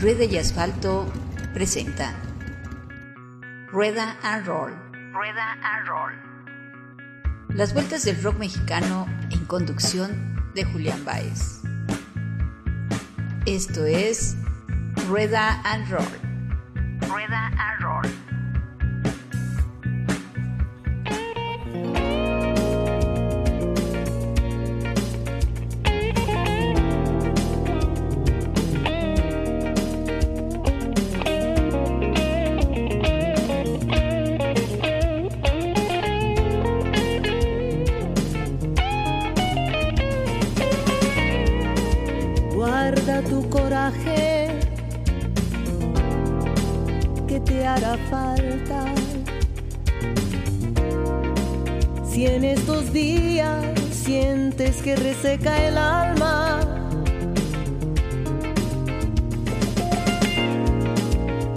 Rueda 0.00 0.22
y 0.24 0.38
Asfalto 0.38 1.12
presenta 1.52 2.14
Rueda 3.72 4.16
and 4.22 4.46
Roll. 4.46 4.72
Rueda 5.12 5.58
and 5.60 5.88
Roll. 5.88 6.12
Las 7.48 7.74
vueltas 7.74 8.04
del 8.04 8.22
rock 8.22 8.38
mexicano 8.38 9.08
en 9.32 9.44
conducción 9.46 10.52
de 10.54 10.62
Julián 10.62 11.04
Baez. 11.04 11.62
Esto 13.44 13.86
es 13.86 14.36
Rueda 15.08 15.60
and 15.64 15.90
Roll. 15.90 16.06
Rueda 17.10 17.50
and 17.58 17.82
Roll. 17.82 17.87
El 55.44 55.78
alma, 55.78 56.60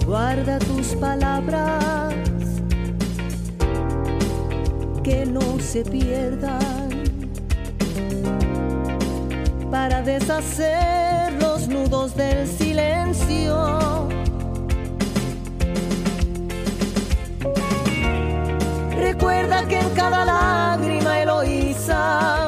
guarda 0.06 0.58
tus 0.60 0.94
palabras 0.96 1.82
que 5.02 5.26
no 5.26 5.58
se 5.58 5.82
pierdan 5.82 6.90
para 9.70 10.02
deshacer 10.02 11.32
los 11.40 11.66
nudos 11.66 12.14
del 12.14 12.46
silencio. 12.46 14.08
Recuerda 18.96 19.66
que 19.66 19.80
en 19.80 19.90
cada 19.90 20.24
lágrima 20.24 21.22
Eloísa 21.22 22.41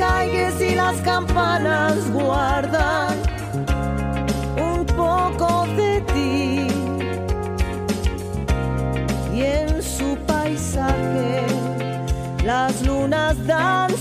calles 0.00 0.58
y 0.62 0.74
las 0.74 0.96
campanas 1.02 2.10
guardan 2.10 3.18
un 4.56 4.86
poco 4.86 5.66
de 5.76 6.00
ti 6.12 6.66
y 9.36 9.42
en 9.42 9.82
su 9.82 10.16
paisaje 10.26 11.44
las 12.44 12.82
lunas 12.82 13.36
danzan. 13.46 13.99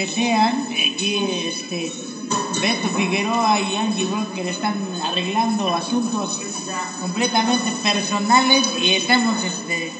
Que 0.00 0.08
sean. 0.08 0.66
Aquí 0.94 1.16
este 1.44 1.92
Beto 2.62 2.88
Figueroa 2.96 3.60
y 3.60 3.76
Angie 3.76 4.06
Broker 4.06 4.46
están 4.48 4.76
arreglando 5.04 5.74
asuntos 5.74 6.40
completamente 7.02 7.70
personales 7.82 8.66
y 8.80 8.94
estamos 8.94 9.44
este 9.44 9.92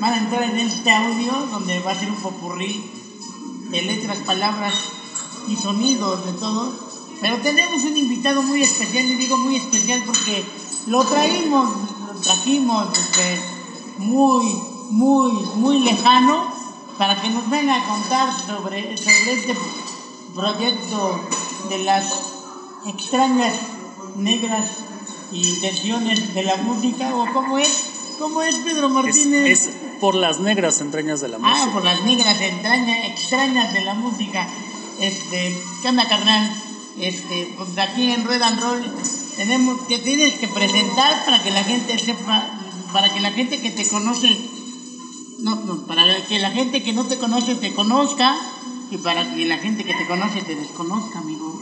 van 0.00 0.14
a 0.14 0.18
entrar 0.18 0.42
en 0.42 0.58
este 0.58 0.90
audio 0.90 1.32
donde 1.52 1.78
va 1.78 1.92
a 1.92 1.94
ser 1.94 2.10
un 2.10 2.16
popurrí 2.16 2.90
de 3.70 3.82
letras, 3.82 4.18
palabras 4.26 4.74
y 5.46 5.54
sonidos 5.54 6.26
de 6.26 6.32
todo. 6.32 6.74
Pero 7.20 7.36
tenemos 7.36 7.84
un 7.84 7.96
invitado 7.96 8.42
muy 8.42 8.62
especial, 8.62 9.04
y 9.04 9.14
digo 9.14 9.36
muy 9.36 9.54
especial 9.54 10.02
porque 10.06 10.44
lo 10.88 11.04
traímos, 11.04 11.70
lo 12.04 12.20
trajimos 12.20 12.98
este, 12.98 13.40
muy, 13.98 14.44
muy, 14.90 15.32
muy 15.54 15.78
lejano 15.80 16.59
para 17.00 17.18
que 17.18 17.30
nos 17.30 17.48
venga 17.48 17.76
a 17.76 17.88
contar 17.88 18.28
sobre, 18.46 18.94
sobre 18.98 19.32
este 19.32 19.56
proyecto 20.34 21.18
de 21.70 21.78
las 21.78 22.04
extrañas 22.86 23.54
negras 24.16 24.66
intenciones 25.32 26.34
de 26.34 26.42
la 26.42 26.56
música 26.56 27.16
o 27.16 27.24
cómo 27.32 27.56
es, 27.56 27.84
cómo 28.18 28.42
es 28.42 28.54
Pedro 28.56 28.90
Martínez. 28.90 29.46
es 29.46 29.70
por 29.98 30.14
las 30.14 30.40
negras 30.40 30.82
entrañas 30.82 31.22
de 31.22 31.28
la 31.28 31.38
Ah, 31.38 31.40
música. 31.40 31.72
por 31.72 31.84
las 31.86 32.02
negras 32.02 32.38
entrañas, 32.38 32.98
extrañas 33.06 33.72
de 33.72 33.80
la 33.80 33.94
música. 33.94 34.46
Este, 35.00 35.56
¿qué 35.80 35.88
onda, 35.88 36.06
carnal? 36.06 36.52
Este, 37.00 37.54
pues 37.56 37.78
aquí 37.78 38.12
en 38.12 38.26
Rueda 38.26 38.48
and 38.48 38.60
Roll 38.60 38.94
tenemos, 39.36 39.88
te 39.88 39.96
tienes 40.00 40.34
que 40.34 40.48
presentar 40.48 41.24
para 41.24 41.42
que 41.42 41.50
la 41.50 41.64
gente 41.64 41.98
sepa, 41.98 42.44
para 42.92 43.08
que 43.08 43.20
la 43.20 43.30
gente 43.32 43.58
que 43.62 43.70
te 43.70 43.88
conoce, 43.88 44.28
no, 45.42 45.56
no, 45.56 45.86
para 45.86 46.26
que 46.26 46.38
la 46.38 46.50
gente 46.50 46.82
que 46.82 46.92
no 46.92 47.04
te 47.04 47.18
conoce 47.18 47.54
te 47.54 47.72
conozca 47.74 48.36
y 48.90 48.96
para 48.98 49.34
que 49.34 49.46
la 49.46 49.58
gente 49.58 49.84
que 49.84 49.94
te 49.94 50.06
conoce 50.06 50.42
te 50.42 50.54
desconozca, 50.54 51.20
amigo. 51.20 51.58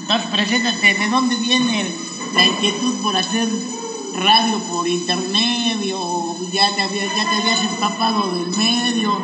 Entonces, 0.00 0.30
preséntate, 0.30 0.94
¿de 0.94 1.08
dónde 1.08 1.36
viene 1.36 1.86
la 2.34 2.44
inquietud 2.44 2.94
por 3.02 3.16
hacer 3.16 3.48
radio 4.16 4.58
por 4.70 4.86
internet 4.86 5.78
o 5.96 6.36
ya 6.52 6.74
te, 6.74 6.82
habías 6.82 7.62
empapado 7.62 8.32
del 8.32 8.56
medio? 8.56 9.18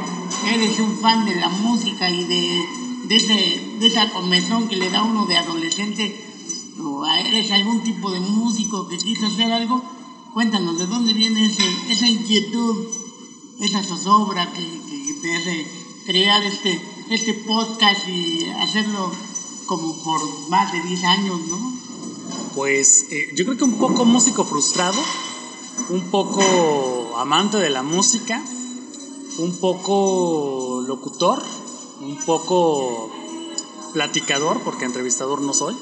¿Eres 0.46 0.78
un 0.78 0.96
fan 0.98 1.26
de 1.26 1.36
la 1.36 1.48
música 1.48 2.08
y 2.08 2.24
de, 2.24 2.64
de, 3.04 3.16
ese, 3.16 3.76
de 3.78 3.86
esa 3.86 4.10
comezón 4.10 4.68
que 4.68 4.76
le 4.76 4.88
da 4.90 5.02
uno 5.02 5.26
de 5.26 5.36
adolescente? 5.36 6.24
¿O 6.82 7.04
eres 7.04 7.50
algún 7.50 7.82
tipo 7.82 8.10
de 8.10 8.20
músico 8.20 8.88
que 8.88 8.96
quiso 8.96 9.26
hacer 9.26 9.52
algo? 9.52 9.82
Cuéntanos, 10.32 10.78
¿de 10.78 10.86
dónde 10.86 11.12
viene 11.12 11.46
ese, 11.46 11.64
esa 11.90 12.06
inquietud, 12.06 12.86
esa 13.60 13.82
zozobra 13.82 14.52
que, 14.52 14.80
que 15.20 15.36
hace 15.36 15.66
crear 16.06 16.42
este, 16.42 16.80
este 17.10 17.34
podcast 17.34 18.08
y 18.08 18.46
hacerlo 18.60 19.12
como 19.66 19.96
por 20.02 20.20
más 20.48 20.72
de 20.72 20.80
10 20.82 21.04
años, 21.04 21.40
¿no? 21.48 21.72
Pues 22.54 23.06
eh, 23.10 23.30
yo 23.34 23.44
creo 23.44 23.56
que 23.56 23.64
un 23.64 23.78
poco 23.78 24.04
músico 24.04 24.44
frustrado, 24.44 25.00
un 25.90 26.10
poco 26.10 27.16
amante 27.16 27.58
de 27.58 27.70
la 27.70 27.82
música, 27.82 28.42
un 29.38 29.56
poco 29.58 30.82
locutor, 30.86 31.42
un 32.00 32.16
poco 32.26 33.10
platicador, 33.92 34.60
porque 34.64 34.84
entrevistador 34.84 35.40
no 35.40 35.54
soy. 35.54 35.76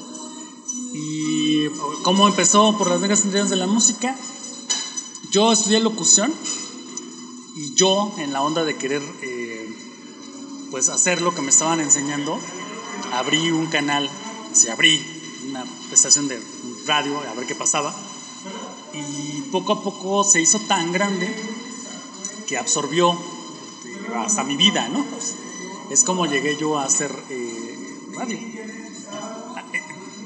Y 0.93 1.67
cómo 2.03 2.27
empezó 2.27 2.77
por 2.77 2.89
las 2.89 3.01
negras 3.01 3.23
entrañas 3.23 3.49
de 3.49 3.55
la 3.55 3.67
música. 3.67 4.15
Yo 5.31 5.51
estudié 5.51 5.79
locución 5.79 6.31
y 7.59 7.73
yo 7.73 8.13
en 8.17 8.31
la 8.31 8.41
onda 8.41 8.63
de 8.63 8.77
querer 8.77 9.01
eh, 9.21 9.69
pues 10.71 10.87
hacer 10.87 11.21
lo 11.21 11.35
que 11.35 11.41
me 11.41 11.49
estaban 11.49 11.81
enseñando, 11.81 12.39
abrí 13.11 13.51
un 13.51 13.65
canal, 13.67 14.09
se 14.53 14.71
abrí 14.71 15.05
una 15.49 15.65
estación 15.91 16.29
de 16.29 16.41
radio 16.85 17.19
a 17.19 17.33
ver 17.33 17.45
qué 17.45 17.55
pasaba 17.55 17.93
y 18.93 19.41
poco 19.51 19.73
a 19.73 19.83
poco 19.83 20.23
se 20.23 20.39
hizo 20.39 20.59
tan 20.61 20.93
grande 20.93 21.35
que 22.47 22.57
absorbió 22.57 23.11
eh, 23.11 23.17
hasta 24.15 24.45
mi 24.45 24.55
vida, 24.55 24.87
¿no? 24.87 25.03
Pues, 25.03 25.35
es 25.89 26.03
como 26.03 26.27
llegué 26.27 26.55
yo 26.55 26.79
a 26.79 26.85
hacer 26.85 27.11
eh, 27.29 28.07
radio. 28.13 28.37
Eh, 28.37 28.79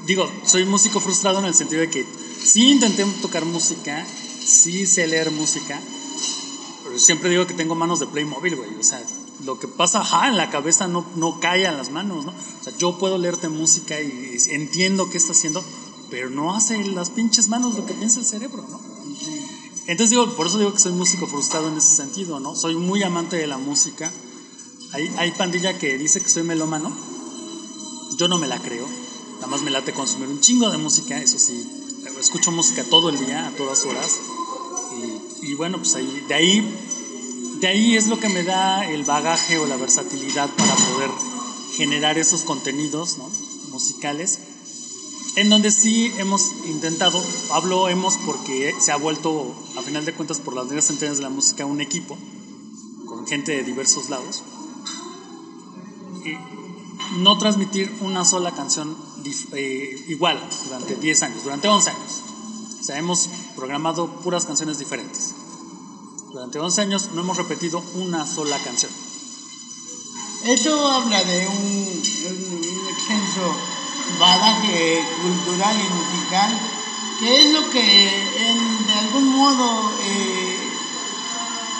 Digo, 0.06 0.30
soy 0.44 0.66
músico 0.66 1.00
frustrado 1.00 1.40
en 1.40 1.46
el 1.46 1.54
sentido 1.54 1.80
de 1.80 1.90
que 1.90 2.06
sí 2.44 2.70
intenté 2.70 3.04
tocar 3.22 3.44
música, 3.44 4.06
sí 4.06 4.86
sé 4.86 5.06
leer 5.08 5.32
música, 5.32 5.80
siempre 6.98 7.30
digo 7.30 7.46
que 7.46 7.54
tengo 7.54 7.74
manos 7.74 8.00
de 8.00 8.06
Playmobil, 8.06 8.56
güey. 8.56 8.74
O 8.78 8.82
sea, 8.82 9.02
lo 9.44 9.58
que 9.58 9.68
pasa 9.68 10.00
ajá, 10.00 10.28
en 10.28 10.36
la 10.36 10.50
cabeza 10.50 10.88
no, 10.88 11.04
no 11.16 11.40
cae 11.40 11.66
a 11.66 11.72
las 11.72 11.90
manos, 11.90 12.24
¿no? 12.24 12.32
O 12.32 12.64
sea, 12.64 12.76
yo 12.76 12.98
puedo 12.98 13.18
leerte 13.18 13.48
música 13.48 14.00
y 14.00 14.36
entiendo 14.50 15.10
qué 15.10 15.18
está 15.18 15.32
haciendo, 15.32 15.64
pero 16.10 16.30
no 16.30 16.54
hace 16.54 16.82
las 16.84 17.10
pinches 17.10 17.48
manos 17.48 17.74
lo 17.74 17.86
que 17.86 17.94
piensa 17.94 18.20
el 18.20 18.26
cerebro, 18.26 18.64
¿no? 18.70 18.80
Entonces 19.86 20.10
digo, 20.10 20.34
por 20.34 20.46
eso 20.46 20.58
digo 20.58 20.72
que 20.72 20.78
soy 20.78 20.92
músico 20.92 21.26
frustrado 21.26 21.68
en 21.68 21.76
ese 21.76 21.94
sentido, 21.94 22.40
¿no? 22.40 22.56
Soy 22.56 22.74
muy 22.74 23.02
amante 23.02 23.36
de 23.36 23.46
la 23.46 23.58
música. 23.58 24.10
Hay, 24.92 25.12
hay 25.18 25.30
pandilla 25.32 25.78
que 25.78 25.98
dice 25.98 26.20
que 26.22 26.28
soy 26.28 26.42
melómano. 26.42 26.90
Yo 28.16 28.28
no 28.28 28.38
me 28.38 28.46
la 28.46 28.58
creo. 28.60 28.86
Nada 29.34 29.48
más 29.48 29.62
me 29.62 29.70
late 29.70 29.92
consumir 29.92 30.28
un 30.28 30.40
chingo 30.40 30.70
de 30.70 30.78
música, 30.78 31.20
eso 31.20 31.38
sí. 31.38 31.68
Escucho 32.18 32.50
música 32.50 32.82
todo 32.84 33.10
el 33.10 33.18
día, 33.18 33.46
a 33.46 33.50
todas 33.50 33.84
horas. 33.84 34.20
Y, 35.42 35.48
y 35.48 35.54
bueno, 35.54 35.76
pues 35.78 35.94
ahí, 35.96 36.24
de 36.28 36.34
ahí, 36.34 36.83
de 37.64 37.70
ahí 37.70 37.96
es 37.96 38.08
lo 38.08 38.20
que 38.20 38.28
me 38.28 38.42
da 38.42 38.86
el 38.86 39.04
bagaje 39.04 39.56
o 39.56 39.64
la 39.64 39.78
versatilidad 39.78 40.50
para 40.50 40.74
poder 40.74 41.08
generar 41.74 42.18
esos 42.18 42.42
contenidos 42.42 43.16
¿no? 43.16 43.26
musicales. 43.70 44.38
En 45.36 45.48
donde 45.48 45.70
sí 45.70 46.12
hemos 46.18 46.42
intentado, 46.66 47.24
hablo 47.52 47.88
hemos 47.88 48.18
porque 48.18 48.74
se 48.78 48.92
ha 48.92 48.96
vuelto, 48.96 49.54
a 49.78 49.80
final 49.80 50.04
de 50.04 50.12
cuentas, 50.12 50.40
por 50.40 50.54
las 50.54 50.66
negras 50.66 50.90
entrañas 50.90 51.16
de 51.16 51.22
la 51.22 51.30
música, 51.30 51.64
un 51.64 51.80
equipo 51.80 52.18
con 53.06 53.26
gente 53.26 53.52
de 53.52 53.62
diversos 53.62 54.10
lados. 54.10 54.42
Y 56.22 56.36
no 57.22 57.38
transmitir 57.38 57.90
una 58.02 58.26
sola 58.26 58.52
canción 58.52 58.94
eh, 59.52 60.04
igual 60.08 60.38
durante 60.66 60.96
10 60.96 61.22
años, 61.22 61.44
durante 61.44 61.66
11 61.66 61.88
años. 61.88 62.22
O 62.78 62.84
sea, 62.84 62.98
hemos 62.98 63.30
programado 63.56 64.20
puras 64.20 64.44
canciones 64.44 64.78
diferentes. 64.78 65.32
Durante 66.34 66.58
11 66.58 66.80
años 66.80 67.10
no 67.12 67.20
hemos 67.20 67.36
repetido 67.36 67.80
una 67.94 68.26
sola 68.26 68.58
canción. 68.58 68.90
Eso 70.42 70.90
habla 70.90 71.22
de 71.22 71.46
un, 71.46 72.02
extenso 72.90 73.54
badaje 74.18 75.04
cultural 75.22 75.76
y 75.78 75.88
musical, 75.94 76.50
que 77.20 77.40
es 77.40 77.52
lo 77.52 77.70
que 77.70 77.78
de 77.80 78.94
algún 78.94 79.28
modo 79.28 79.92
eh, 80.02 80.56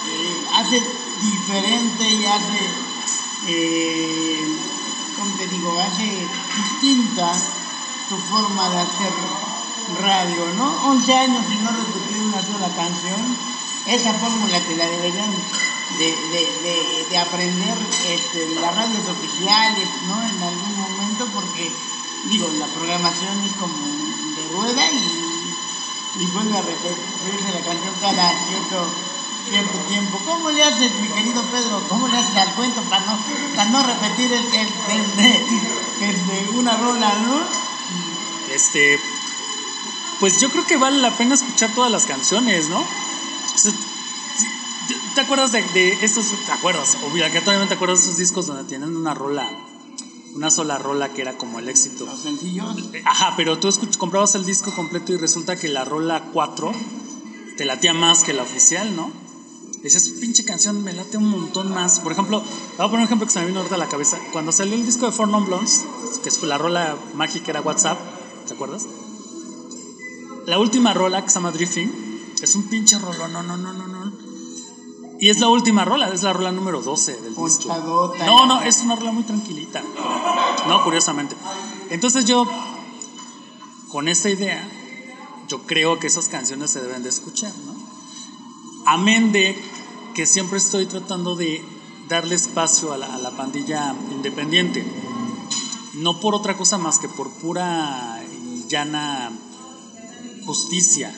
eh, 0.06 0.46
hace 0.54 0.80
diferente 1.20 2.08
y 2.08 2.24
hace, 2.24 2.60
eh, 3.48 4.56
hace 5.82 6.28
distinta 6.62 7.32
tu 8.08 8.16
forma 8.30 8.70
de 8.70 8.78
hacer 8.78 9.12
radio, 10.00 10.46
¿no? 10.56 10.90
11 10.90 11.12
años 11.12 11.44
y 11.50 11.56
no 11.56 11.70
repetir 11.72 12.22
una 12.22 12.40
sola 12.40 12.68
canción, 12.76 13.53
esa 13.86 14.12
fórmula 14.14 14.58
te 14.60 14.76
la 14.76 14.86
deberían 14.86 15.30
de, 15.98 16.06
de, 16.06 16.42
de, 16.62 17.06
de 17.10 17.18
aprender 17.18 17.76
este, 18.08 18.48
las 18.60 18.74
radios 18.74 19.06
oficiales, 19.08 19.88
¿no? 20.08 20.22
En 20.22 20.42
algún 20.42 20.74
momento, 20.80 21.26
porque, 21.34 21.70
digo, 22.30 22.48
la 22.58 22.66
programación 22.66 23.44
es 23.44 23.52
como 23.60 23.76
de 23.76 24.56
rueda 24.56 24.90
y, 24.90 26.22
y 26.22 26.26
vuelve 26.26 26.58
a 26.58 26.62
repetirse 26.62 27.52
la 27.52 27.60
canción 27.60 27.94
cada 28.00 28.32
cierto, 28.48 28.88
cierto 29.50 29.78
tiempo. 29.88 30.18
¿Cómo 30.24 30.50
le 30.50 30.64
haces, 30.64 30.90
mi 31.02 31.08
querido 31.08 31.42
Pedro? 31.42 31.82
¿Cómo 31.88 32.08
le 32.08 32.16
haces 32.16 32.36
al 32.36 32.54
cuento 32.54 32.80
para 32.82 33.04
no, 33.04 33.18
para 33.54 33.70
no 33.70 33.82
repetir 33.82 34.32
el, 34.32 34.46
el 36.00 36.26
de 36.26 36.58
una 36.58 36.76
rola, 36.76 37.14
¿no? 37.26 37.40
Este, 38.52 38.98
pues 40.20 40.40
yo 40.40 40.50
creo 40.50 40.66
que 40.66 40.76
vale 40.76 40.98
la 40.98 41.10
pena 41.10 41.34
escuchar 41.34 41.70
todas 41.74 41.90
las 41.90 42.06
canciones, 42.06 42.68
¿no? 42.68 42.84
¿Te- 43.62 44.94
¿Te 45.14 45.20
acuerdas 45.20 45.52
de, 45.52 45.62
de 45.62 45.92
estos? 46.04 46.26
¿Te 46.46 46.52
acuerdas? 46.52 46.96
Obligatoriamente 47.10 47.68
te 47.70 47.74
acuerdas 47.76 48.00
de 48.00 48.04
esos 48.06 48.18
discos 48.18 48.46
donde 48.46 48.64
tienen 48.64 48.96
una 48.96 49.14
rola, 49.14 49.48
una 50.34 50.50
sola 50.50 50.78
rola 50.78 51.08
que 51.12 51.22
era 51.22 51.36
como 51.38 51.58
el 51.60 51.68
éxito. 51.68 52.04
Los 52.04 52.20
sencillos. 52.20 52.74
Ajá, 53.04 53.34
pero 53.36 53.58
tú 53.58 53.68
comprabas 53.98 54.34
el 54.34 54.44
disco 54.44 54.72
completo 54.74 55.12
y 55.12 55.16
resulta 55.16 55.56
que 55.56 55.68
la 55.68 55.84
rola 55.84 56.22
4 56.32 56.72
te 57.56 57.64
latía 57.64 57.94
más 57.94 58.24
que 58.24 58.32
la 58.32 58.42
oficial, 58.42 58.94
¿no? 58.96 59.10
Decías, 59.82 60.08
pinche 60.20 60.44
canción, 60.44 60.82
me 60.82 60.92
late 60.94 61.18
un 61.18 61.28
montón 61.28 61.70
más. 61.72 62.00
Por 62.00 62.10
ejemplo, 62.12 62.40
voy 62.40 62.86
a 62.86 62.90
poner 62.90 63.00
un 63.00 63.04
ejemplo 63.04 63.26
que 63.26 63.32
se 63.32 63.40
me 63.40 63.46
vino 63.46 63.58
ahorita 63.60 63.76
a 63.76 63.78
la 63.78 63.88
cabeza. 63.88 64.18
Cuando 64.32 64.50
salió 64.50 64.74
el 64.74 64.84
disco 64.84 65.06
de 65.06 65.12
Four 65.12 65.28
Non 65.28 65.44
Blondes, 65.44 65.84
que 66.24 66.30
fue 66.30 66.48
la 66.48 66.56
rola 66.58 66.96
mágica 67.14 67.50
era 67.52 67.60
WhatsApp, 67.60 67.98
¿te 68.48 68.54
acuerdas? 68.54 68.86
La 70.46 70.58
última 70.58 70.92
rola 70.94 71.22
que 71.22 71.28
se 71.28 71.34
llama 71.34 71.52
Drifting 71.52 72.03
es 72.44 72.54
un 72.54 72.68
pinche 72.68 72.98
rollo, 72.98 73.26
no, 73.28 73.42
no, 73.42 73.56
no, 73.56 73.72
no, 73.72 73.86
no. 73.86 74.12
Y 75.18 75.30
es 75.30 75.40
la 75.40 75.48
última 75.48 75.84
rola, 75.84 76.08
es 76.10 76.22
la 76.22 76.32
rola 76.32 76.52
número 76.52 76.82
12 76.82 77.20
del 77.22 77.34
disco. 77.34 77.68
No, 78.26 78.46
no, 78.46 78.60
es 78.62 78.80
una 78.80 78.94
rola 78.94 79.12
muy 79.12 79.24
tranquilita. 79.24 79.82
No, 80.68 80.84
curiosamente. 80.84 81.34
Entonces 81.90 82.24
yo, 82.26 82.46
con 83.88 84.08
esta 84.08 84.28
idea, 84.28 84.68
yo 85.48 85.62
creo 85.62 85.98
que 85.98 86.08
esas 86.08 86.28
canciones 86.28 86.70
se 86.70 86.82
deben 86.82 87.02
de 87.02 87.08
escuchar, 87.08 87.52
¿no? 87.64 87.74
Amén 88.86 89.32
de 89.32 89.56
que 90.14 90.26
siempre 90.26 90.58
estoy 90.58 90.86
tratando 90.86 91.36
de 91.36 91.64
darle 92.08 92.34
espacio 92.34 92.92
a 92.92 92.98
la, 92.98 93.14
a 93.14 93.18
la 93.18 93.30
pandilla 93.30 93.94
independiente. 94.10 94.84
No 95.94 96.20
por 96.20 96.34
otra 96.34 96.56
cosa 96.56 96.76
más 96.76 96.98
que 96.98 97.08
por 97.08 97.30
pura 97.30 98.22
y 98.42 98.66
llana 98.68 99.32
justicia, 100.44 101.14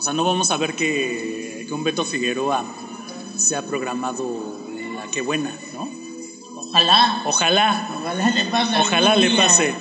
O 0.00 0.02
sea, 0.02 0.14
no 0.14 0.24
vamos 0.24 0.50
a 0.50 0.56
ver 0.56 0.74
que, 0.76 1.66
que 1.68 1.74
un 1.74 1.84
Beto 1.84 2.06
Figueroa 2.06 2.64
sea 3.36 3.66
programado 3.66 4.58
en 4.70 4.96
la 4.96 5.06
que 5.10 5.20
buena, 5.20 5.54
¿no? 5.74 5.86
Ojalá. 6.56 7.22
Ojalá, 7.26 7.90
Ojalá 8.00 8.30
le 8.30 8.44
pase. 8.46 8.76
ojalá 8.80 9.16
le 9.16 9.30
pase. 9.36 9.74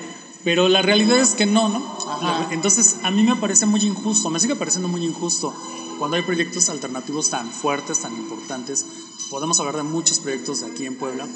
Pero 0.43 0.67
la 0.67 0.81
realidad 0.81 1.19
es 1.19 1.35
que 1.35 1.45
no, 1.45 1.69
¿no? 1.69 1.77
Ajá. 2.05 2.49
Entonces, 2.51 2.97
a 3.03 3.11
mí 3.11 3.23
me 3.23 3.37
parece 3.37 3.65
muy 3.65 3.79
injusto, 3.79 4.29
me 4.29 4.41
sigue 4.41 4.57
pareciendo 4.57 4.89
muy 4.89 5.05
injusto 5.05 5.53
cuando 5.99 6.17
hay 6.17 6.23
proyectos 6.23 6.67
alternativos 6.67 7.29
tan 7.29 7.49
fuertes, 7.49 7.99
tan 7.99 8.13
importantes. 8.13 8.85
Podemos 9.29 9.57
hablar 9.61 9.77
de 9.77 9.83
muchos 9.83 10.19
proyectos 10.19 10.59
de 10.59 10.67
aquí 10.67 10.85
en 10.85 10.97
Puebla, 10.97 11.29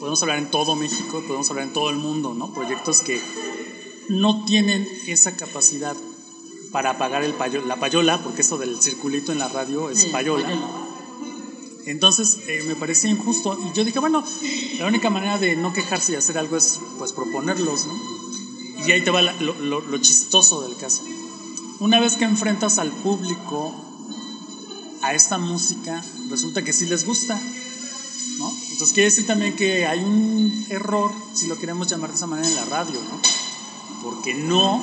podemos 0.00 0.20
hablar 0.22 0.38
en 0.38 0.50
todo 0.50 0.74
México, 0.74 1.22
podemos 1.28 1.48
hablar 1.50 1.66
en 1.66 1.72
todo 1.72 1.90
el 1.90 1.96
mundo, 1.96 2.34
¿no? 2.34 2.52
Proyectos 2.52 3.02
que 3.02 3.22
no 4.08 4.44
tienen 4.44 4.88
esa 5.06 5.36
capacidad 5.36 5.94
para 6.72 6.90
apagar 6.90 7.22
el 7.24 7.34
payo- 7.34 7.64
la 7.64 7.76
payola, 7.76 8.22
porque 8.22 8.42
eso 8.42 8.58
del 8.58 8.80
circulito 8.80 9.32
en 9.32 9.38
la 9.38 9.48
radio 9.48 9.90
es 9.90 10.00
Sí, 10.02 10.06
payola. 10.08 10.48
Entonces 11.86 12.38
eh, 12.48 12.64
me 12.66 12.74
parecía 12.74 13.10
injusto 13.10 13.56
y 13.70 13.76
yo 13.76 13.84
dije, 13.84 13.98
bueno, 14.00 14.24
la 14.78 14.86
única 14.86 15.08
manera 15.08 15.38
de 15.38 15.54
no 15.56 15.72
quejarse 15.72 16.12
y 16.12 16.16
hacer 16.16 16.36
algo 16.36 16.56
es 16.56 16.80
pues 16.98 17.12
proponerlos, 17.12 17.86
¿no? 17.86 17.94
Y 18.86 18.90
ahí 18.90 19.02
te 19.04 19.10
va 19.10 19.22
la- 19.22 19.32
lo, 19.40 19.54
lo- 19.54 19.80
lo 19.80 19.98
chistoso 19.98 20.62
del 20.66 20.76
caso. 20.76 21.02
Una 21.78 22.00
vez 22.00 22.16
que 22.16 22.24
enfrentas 22.24 22.78
al 22.78 22.90
público 22.90 23.72
a 25.02 25.14
esta 25.14 25.38
música, 25.38 26.02
resulta 26.28 26.64
que 26.64 26.72
sí 26.72 26.86
les 26.86 27.06
gusta, 27.06 27.40
¿no? 28.38 28.50
Entonces 28.72 28.92
quiere 28.92 29.08
decir 29.10 29.26
también 29.26 29.54
que 29.54 29.86
hay 29.86 30.00
un 30.00 30.66
error, 30.70 31.12
si 31.34 31.46
lo 31.46 31.56
queremos 31.58 31.86
llamar 31.86 32.10
de 32.10 32.16
esa 32.16 32.26
manera, 32.26 32.48
en 32.48 32.56
la 32.56 32.64
radio, 32.64 32.98
¿no? 33.00 33.20
Porque 34.02 34.34
no 34.34 34.82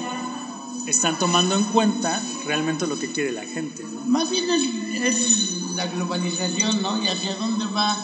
están 0.87 1.17
tomando 1.17 1.55
en 1.55 1.63
cuenta 1.65 2.21
realmente 2.45 2.87
lo 2.87 2.97
que 2.97 3.11
quiere 3.11 3.31
la 3.31 3.45
gente, 3.45 3.83
¿no? 3.83 4.01
Más 4.05 4.29
bien 4.29 4.49
es, 4.49 4.63
es 5.03 5.51
la 5.75 5.87
globalización, 5.87 6.81
¿no? 6.81 7.01
Y 7.03 7.07
hacia 7.07 7.35
dónde 7.35 7.65
va 7.67 7.95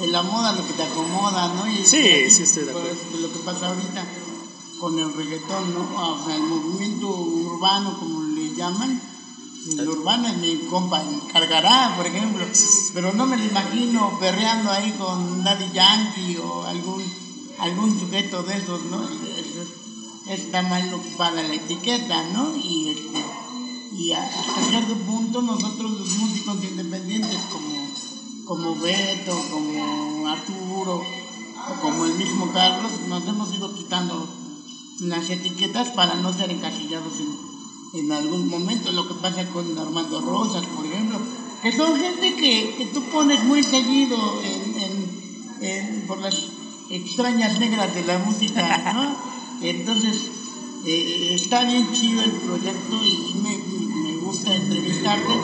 de, 0.00 0.06
la 0.08 0.22
moda 0.22 0.52
lo 0.52 0.66
que 0.66 0.72
te 0.74 0.82
acomoda, 0.82 1.54
¿no? 1.54 1.66
Y 1.70 1.84
Sí, 1.84 2.30
sí, 2.30 2.42
estoy 2.42 2.64
de 2.64 2.70
acuerdo. 2.70 2.90
eso, 2.90 3.18
Lo 3.20 3.32
que 3.32 3.38
pasa 3.40 3.68
ahorita 3.68 4.04
con 4.80 4.98
el 4.98 5.12
reggaetón, 5.14 5.74
¿no? 5.74 6.12
O 6.12 6.24
sea, 6.24 6.36
el 6.36 6.42
movimiento 6.42 7.08
urbano, 7.08 7.98
como 7.98 8.22
le 8.22 8.54
llaman. 8.54 9.00
El 9.78 9.88
urbano 9.88 10.28
es 10.28 10.36
mi 10.36 10.56
compa, 10.68 11.00
el 11.00 11.32
cargará, 11.32 11.94
por 11.96 12.06
ejemplo. 12.06 12.44
Pero 12.92 13.14
no 13.14 13.24
me 13.24 13.38
lo 13.38 13.44
imagino 13.44 14.18
perreando 14.20 14.70
ahí 14.70 14.92
con 14.92 15.42
Daddy 15.42 15.70
Yankee 15.72 16.36
o 16.36 16.64
algún, 16.64 17.02
algún 17.58 17.98
sujeto 17.98 18.42
de 18.42 18.58
esos, 18.58 18.84
¿no? 18.84 19.08
Está 20.26 20.62
mal 20.62 20.92
ocupada 20.94 21.42
la 21.42 21.54
etiqueta, 21.54 22.24
¿no? 22.32 22.56
Y, 22.56 22.88
este, 22.88 23.24
y 23.94 24.12
hasta 24.12 24.62
cierto 24.70 24.94
punto 24.96 25.42
nosotros 25.42 25.90
los 25.92 26.08
músicos 26.16 26.64
independientes 26.64 27.38
como, 27.52 27.86
como 28.46 28.80
Beto, 28.80 29.38
como 29.50 30.26
Arturo 30.28 31.02
o 31.70 31.80
como 31.82 32.04
el 32.06 32.14
mismo 32.14 32.50
Carlos, 32.52 32.92
nos 33.08 33.26
hemos 33.28 33.54
ido 33.54 33.74
quitando 33.74 34.26
las 35.00 35.28
etiquetas 35.28 35.90
para 35.90 36.14
no 36.14 36.32
ser 36.32 36.50
encasillados 36.50 37.12
en, 37.20 38.00
en 38.00 38.12
algún 38.12 38.48
momento. 38.48 38.92
Lo 38.92 39.06
que 39.06 39.14
pasa 39.14 39.44
con 39.48 39.78
Armando 39.78 40.20
Rosas, 40.22 40.64
por 40.74 40.86
ejemplo, 40.86 41.18
que 41.62 41.70
son 41.72 41.98
gente 42.00 42.34
que, 42.34 42.74
que 42.78 42.86
tú 42.86 43.02
pones 43.12 43.44
muy 43.44 43.62
seguido 43.62 44.16
en- 44.42 44.74
en- 45.60 46.06
por 46.06 46.18
las 46.20 46.34
extrañas 46.90 47.58
negras 47.58 47.94
de 47.94 48.04
la 48.04 48.18
música, 48.18 48.92
¿no? 48.94 49.33
Entonces, 49.60 50.30
eh, 50.84 51.30
está 51.34 51.64
bien 51.64 51.90
chido 51.92 52.22
el 52.22 52.32
proyecto 52.32 53.04
y 53.04 53.34
me, 53.42 53.56
me 53.56 54.16
gusta 54.18 54.54
entrevistarte 54.54 55.34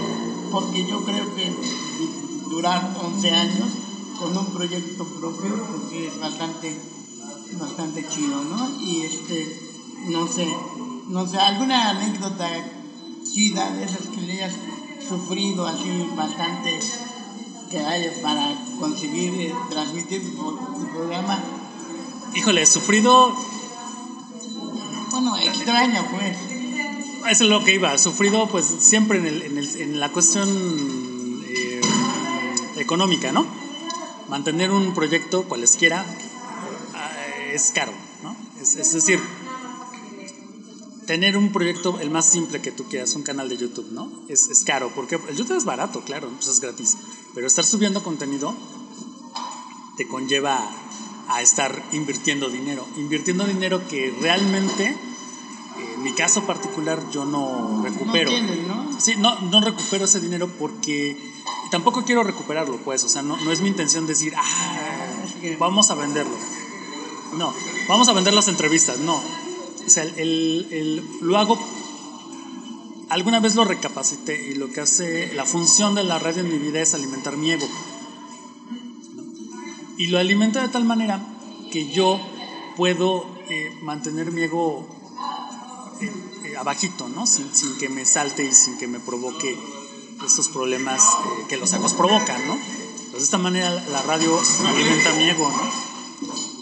porque 0.51 0.87
yo 0.87 1.05
creo 1.05 1.35
que 1.35 1.53
durar 2.51 2.97
11 3.03 3.31
años 3.31 3.69
con 4.19 4.37
un 4.37 4.47
proyecto 4.47 5.05
propio 5.05 5.67
porque 5.71 6.09
es 6.09 6.21
bastante 6.21 6.77
bastante 7.59 8.07
chido, 8.09 8.43
¿no? 8.45 8.81
Y 8.81 9.03
este, 9.03 9.61
no 10.07 10.27
sé, 10.29 10.47
no 11.09 11.27
sé, 11.27 11.39
alguna 11.39 11.91
anécdota 11.91 12.49
chida 13.25 13.73
de 13.73 13.85
esas 13.85 14.07
que 14.09 14.21
le 14.21 14.33
hayas 14.35 14.55
sufrido 15.09 15.67
así 15.67 16.09
bastante 16.17 16.79
que 17.71 17.79
haya 17.79 18.13
para 18.23 18.55
conseguir 18.79 19.33
eh, 19.41 19.55
transmitir 19.71 20.23
tu, 20.35 20.57
tu 20.57 20.87
programa, 20.93 21.39
Híjole, 22.35 22.65
sufrido 22.65 23.35
bueno, 25.21 25.37
extraña 25.39 26.07
pues. 26.11 26.37
Eso 27.31 27.45
es 27.45 27.51
lo 27.51 27.63
que 27.65 27.75
iba, 27.75 27.97
sufrido 27.99 28.49
pues 28.49 28.65
siempre 28.65 29.19
en, 29.19 29.27
el- 29.27 29.77
en 29.77 30.01
la 30.01 30.11
cuestión 30.11 30.49
eh, 31.47 31.81
económica, 32.77 33.31
¿no? 33.31 33.47
Mantener 34.29 34.71
un 34.71 34.95
proyecto, 34.95 35.45
cualesquiera, 35.45 36.05
eh, 36.05 37.53
es 37.55 37.71
caro, 37.73 37.93
¿no? 38.23 38.35
Es, 38.61 38.77
es 38.77 38.93
decir, 38.95 39.21
tener 41.07 41.37
un 41.37 41.53
proyecto, 41.53 41.99
el 42.01 42.09
más 42.11 42.25
simple 42.27 42.63
que 42.63 42.71
tú 42.71 42.85
quieras, 42.85 43.15
un 43.15 43.23
canal 43.23 43.49
de 43.49 43.57
YouTube, 43.59 43.91
¿no? 43.93 44.11
Es, 44.29 44.49
es 44.49 44.65
caro, 44.65 44.91
porque 44.95 45.19
el 45.29 45.37
YouTube 45.37 45.57
es 45.59 45.65
barato, 45.65 46.01
claro, 46.03 46.31
pues 46.35 46.49
es 46.49 46.61
gratis, 46.61 46.97
pero 47.35 47.47
estar 47.47 47.65
subiendo 47.67 48.03
contenido 48.03 48.55
te 49.99 50.07
conlleva 50.09 50.59
a 51.29 51.43
estar 51.43 51.85
invirtiendo 51.93 52.49
dinero, 52.49 52.87
invirtiendo 52.97 53.45
dinero 53.45 53.87
que 53.89 54.15
realmente 54.21 54.97
en 56.01 56.05
mi 56.05 56.13
caso 56.15 56.45
particular 56.45 56.99
yo 57.11 57.27
no 57.27 57.83
recupero. 57.85 58.31
No 58.31 58.37
tienes, 58.39 58.67
¿no? 58.67 58.99
Sí, 58.99 59.15
no, 59.19 59.39
no 59.43 59.61
recupero 59.61 60.07
ese 60.07 60.19
dinero 60.19 60.49
porque 60.59 61.15
tampoco 61.71 62.05
quiero 62.07 62.23
recuperarlo, 62.25 62.79
pues. 62.79 63.05
O 63.05 63.09
sea, 63.11 63.21
no, 63.21 63.37
no 63.37 63.53
es 63.53 63.61
mi 63.61 63.69
intención 63.69 64.07
decir, 64.07 64.33
ah, 64.35 64.97
vamos 65.59 65.91
a 65.91 65.95
venderlo. 65.97 66.35
No, 67.37 67.53
vamos 67.87 68.09
a 68.09 68.15
vender 68.15 68.33
las 68.33 68.49
entrevistas, 68.49 68.99
no. 69.01 69.17
O 69.17 69.89
sea, 69.91 70.05
el, 70.05 70.19
el- 70.19 70.69
el- 70.71 71.05
lo 71.21 71.37
hago. 71.37 71.59
Alguna 73.11 73.41
vez 73.41 73.55
lo 73.57 73.65
recapacité 73.67 74.49
y 74.51 74.55
lo 74.55 74.71
que 74.71 74.81
hace. 74.81 75.35
La 75.35 75.45
función 75.45 75.95
de 75.95 76.05
la 76.05 76.19
radio 76.19 76.41
en 76.43 76.49
mi 76.51 76.59
vida 76.59 76.81
es 76.81 76.95
alimentar 76.95 77.37
mi 77.37 77.51
ego. 77.53 77.69
Y 79.99 80.07
lo 80.07 80.19
alimento 80.19 80.61
de 80.61 80.69
tal 80.69 80.85
manera 80.85 81.21
que 81.71 81.91
yo 81.91 82.19
puedo 82.77 83.27
eh, 83.51 83.77
mantener 83.83 84.33
mi 84.33 84.43
ego 84.43 84.89
eh, 86.07 86.57
abajito, 86.59 87.09
¿no? 87.09 87.27
Sin, 87.27 87.53
sin 87.55 87.77
que 87.79 87.89
me 87.89 88.05
salte 88.05 88.45
y 88.45 88.53
sin 88.53 88.79
que 88.79 88.87
me 88.87 89.01
provoque 89.01 89.59
estos 90.25 90.49
problemas 90.49 91.01
eh, 91.03 91.45
que 91.49 91.57
los 91.57 91.73
egos 91.73 91.95
provocan, 91.95 92.47
¿no? 92.47 92.55
Entonces, 92.55 93.13
de 93.13 93.25
esta 93.25 93.39
manera 93.39 93.71
la- 93.71 94.03
radio 94.03 94.39
alimenta 94.67 95.13
mi 95.15 95.25
ego, 95.31 95.49
¿no? 95.51 95.91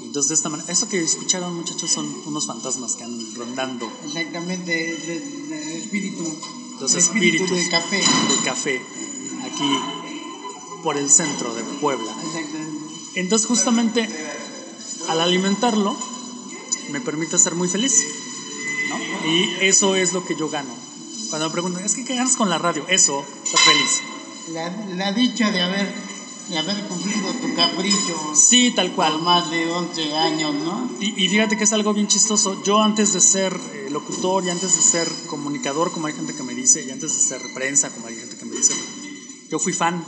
Entonces, 0.04 0.28
de 0.30 0.34
esta 0.36 0.48
manera, 0.48 0.72
eso 0.72 0.88
que 0.88 1.02
escucharon, 1.02 1.54
muchachos, 1.54 1.90
son 1.90 2.06
unos 2.26 2.46
fantasmas 2.46 2.96
que 2.96 3.04
andan 3.04 3.34
rondando 3.34 3.90
Exactamente, 4.06 4.92
es 4.94 5.08
el, 5.08 5.52
el 5.52 5.68
espíritu, 5.82 6.24
los 6.80 6.92
el 6.92 6.98
espíritu 6.98 7.44
espíritus 7.44 7.50
del 7.58 7.68
café. 7.70 7.96
del 8.28 8.42
café 8.44 8.82
aquí 9.44 9.78
por 10.82 10.96
el 10.96 11.10
centro 11.10 11.52
de 11.54 11.62
Puebla. 11.80 12.10
Exactamente. 12.24 12.94
Entonces 13.16 13.46
justamente 13.48 14.08
al 15.08 15.20
alimentarlo 15.20 15.96
me 16.90 17.00
permite 17.00 17.38
ser 17.38 17.54
muy 17.54 17.68
feliz. 17.68 18.02
Y 19.24 19.64
eso 19.64 19.94
es 19.96 20.12
lo 20.12 20.24
que 20.24 20.36
yo 20.36 20.48
gano. 20.48 20.74
Cuando 21.30 21.48
me 21.48 21.52
preguntan, 21.52 21.84
es 21.84 21.94
que 21.94 22.04
¿qué 22.04 22.14
ganas 22.14 22.36
con 22.36 22.48
la 22.48 22.58
radio? 22.58 22.84
Eso, 22.88 23.24
ser 23.44 23.58
feliz. 23.60 24.00
La, 24.54 24.70
la 24.96 25.12
dicha 25.12 25.50
de 25.50 25.60
haber, 25.60 25.92
de 26.48 26.58
haber 26.58 26.80
cumplido 26.88 27.30
tu 27.34 27.54
capricho 27.54 28.32
Sí, 28.34 28.72
tal 28.74 28.86
por 28.88 28.96
cual. 28.96 29.22
más 29.22 29.50
de 29.50 29.70
11 29.70 30.16
años, 30.16 30.54
¿no? 30.54 30.90
Y, 31.00 31.22
y 31.22 31.28
fíjate 31.28 31.56
que 31.58 31.64
es 31.64 31.72
algo 31.74 31.92
bien 31.92 32.06
chistoso. 32.08 32.62
Yo 32.64 32.80
antes 32.80 33.12
de 33.12 33.20
ser 33.20 33.52
eh, 33.74 33.88
locutor 33.90 34.44
y 34.44 34.50
antes 34.50 34.74
de 34.74 34.80
ser 34.82 35.08
comunicador, 35.26 35.92
como 35.92 36.06
hay 36.06 36.14
gente 36.14 36.34
que 36.34 36.42
me 36.42 36.54
dice, 36.54 36.82
y 36.84 36.90
antes 36.90 37.14
de 37.14 37.20
ser 37.20 37.42
prensa, 37.54 37.90
como 37.90 38.06
hay 38.06 38.16
gente 38.16 38.36
que 38.36 38.44
me 38.46 38.56
dice, 38.56 38.72
yo 39.50 39.58
fui 39.58 39.72
fan. 39.74 40.02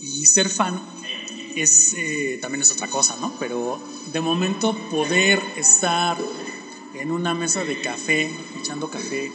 Y 0.00 0.24
ser 0.26 0.48
fan 0.48 0.80
es 1.56 1.94
eh, 1.94 2.38
también 2.40 2.62
es 2.62 2.70
otra 2.70 2.86
cosa, 2.88 3.16
¿no? 3.20 3.32
Pero 3.38 3.78
de 4.12 4.20
momento 4.20 4.74
poder 4.90 5.40
estar 5.56 6.16
en 7.00 7.10
una 7.10 7.34
mesa 7.34 7.64
de 7.64 7.80
café, 7.80 8.30
echando 8.58 8.88
café 8.90 9.30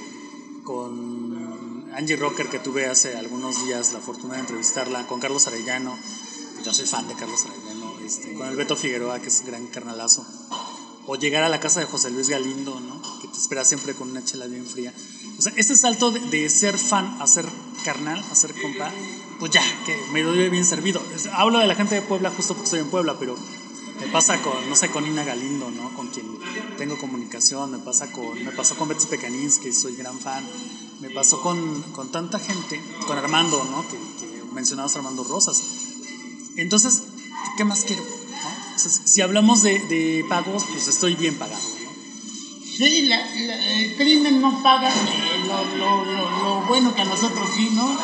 con 0.64 1.92
Angie 1.94 2.16
Rocker 2.16 2.48
que 2.48 2.60
tuve 2.60 2.86
hace 2.88 3.18
algunos 3.18 3.66
días 3.66 3.94
la 3.94 4.00
fortuna 4.00 4.36
de 4.36 4.42
entrevistarla, 4.42 5.08
con 5.08 5.20
Carlos 5.20 5.48
Arellano, 5.48 5.98
yo 6.64 6.74
soy 6.74 6.86
fan 6.86 7.08
de 7.08 7.16
Carlos 7.16 7.46
Arellano, 7.46 8.00
este, 8.06 8.34
con 8.34 8.48
el 8.48 8.56
Beto 8.56 8.76
Figueroa 8.76 9.20
que 9.20 9.28
es 9.28 9.42
un 9.42 9.48
gran 9.48 9.68
carnalazo, 9.68 10.26
o 11.08 11.16
llegar 11.16 11.44
a 11.44 11.50
la 11.50 11.60
casa 11.60 11.80
de 11.80 11.86
José 11.86 12.12
Luis 12.12 12.30
Galindo, 12.30 12.80
¿no? 12.80 13.02
Que 13.22 13.28
te 13.28 13.38
espera 13.38 13.66
siempre 13.66 13.94
con 13.96 14.12
una 14.12 14.24
chela 14.24 14.46
bien 14.46 14.66
fría. 14.66 14.94
O 15.38 15.42
sea, 15.42 15.52
ese 15.56 15.76
salto 15.76 16.12
de, 16.12 16.20
de 16.20 16.50
ser 16.50 16.78
fan 16.78 17.18
a 17.20 17.28
ser 17.28 17.46
carnal, 17.84 18.24
a 18.32 18.36
ser 18.36 18.54
compa, 18.62 18.92
pues 19.40 19.52
ya, 19.52 19.64
que 19.86 19.98
me 20.14 20.22
doy 20.22 20.50
bien 20.50 20.66
servido. 20.66 21.02
Hablo 21.34 21.58
de 21.58 21.68
la 21.68 21.76
gente 21.76 21.96
de 21.96 22.02
Puebla 22.02 22.30
justo 22.30 22.54
porque 22.54 22.66
estoy 22.66 22.80
en 22.82 22.90
Puebla, 22.90 23.18
pero 23.18 23.36
Me 24.02 24.08
pasa 24.08 24.42
con, 24.42 24.68
no 24.70 24.76
sé, 24.76 24.90
con 24.90 25.06
Ina 25.06 25.24
Galindo, 25.24 25.70
¿no? 25.72 25.94
Con 25.96 26.08
quien 26.08 26.26
tengo 26.78 26.98
comunicación, 26.98 27.72
me 27.72 27.78
pasa 27.78 28.12
con, 28.12 28.44
me 28.44 28.52
pasó 28.52 28.76
con 28.76 28.88
Betsy 28.90 29.08
Pecanins, 29.08 29.60
que 29.60 29.72
soy 29.72 29.96
gran 29.96 30.20
fan, 30.20 30.44
me 31.02 31.10
pasó 31.12 31.40
con, 31.42 31.82
con 31.94 32.12
tanta 32.12 32.40
gente, 32.40 32.82
con 33.08 33.18
Armando, 33.18 33.64
¿no? 33.72 33.88
Que, 33.88 33.98
mencionabas 34.54 34.96
Armando 34.96 35.24
Rosas. 35.24 35.62
Entonces, 36.58 37.04
¿qué 37.58 37.64
más 37.64 37.84
quiero? 37.84 38.04
si 38.76 39.22
hablamos 39.22 39.62
de, 39.62 40.26
pagos, 40.28 40.64
pues 40.72 40.88
estoy 40.88 41.14
bien 41.16 41.36
pagado, 41.36 41.62
¿no? 41.62 41.92
Sí, 42.66 43.08
el 43.12 43.96
crimen 43.96 44.42
no 44.42 44.64
paga 44.64 44.90
eh, 44.90 45.44
lo, 45.78 46.04
lo- 46.04 46.62
bueno 46.68 46.96
que 46.96 47.02
a 47.02 47.06
nosotros 47.06 47.48
sí, 47.56 47.70
¿no? 47.74 47.96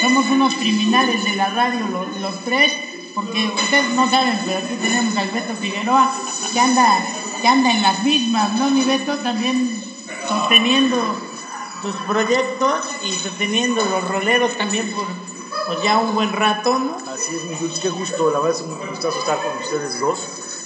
Somos 0.00 0.26
unos 0.30 0.54
criminales 0.54 1.22
de 1.24 1.36
la 1.36 1.50
radio, 1.50 1.86
lo- 1.88 2.06
los 2.20 2.44
tres, 2.44 2.72
porque 3.14 3.46
ustedes 3.54 3.90
no 3.94 4.10
saben, 4.10 4.38
pero 4.44 4.58
aquí 4.58 4.74
tenemos 4.76 5.16
al 5.16 5.30
Beto 5.30 5.54
Figueroa, 5.54 6.12
que 6.52 6.60
anda, 6.60 7.04
que 7.40 7.48
anda 7.48 7.70
en 7.70 7.82
las 7.82 8.02
mismas, 8.04 8.52
¿no, 8.58 8.70
mi 8.70 8.82
Beto? 8.82 9.16
También 9.18 9.82
sosteniendo 10.28 10.96
tus 11.82 11.94
proyectos 12.06 12.86
y 13.04 13.12
sosteniendo 13.12 13.84
los 13.84 14.08
roleros 14.08 14.56
también 14.56 14.90
por 14.92 15.06
pues 15.66 15.82
ya 15.82 15.98
un 15.98 16.14
buen 16.14 16.32
rato, 16.32 16.78
¿no? 16.78 16.96
Así 17.12 17.34
es, 17.34 17.44
mi 17.44 17.54
Dulce, 17.54 17.80
qué 17.80 17.90
gusto, 17.90 18.30
la 18.30 18.38
verdad 18.38 18.56
es 18.58 18.62
un 18.62 18.76
gustazo 18.88 19.18
estar 19.18 19.38
con 19.42 19.56
ustedes 19.62 20.00
dos, 20.00 20.18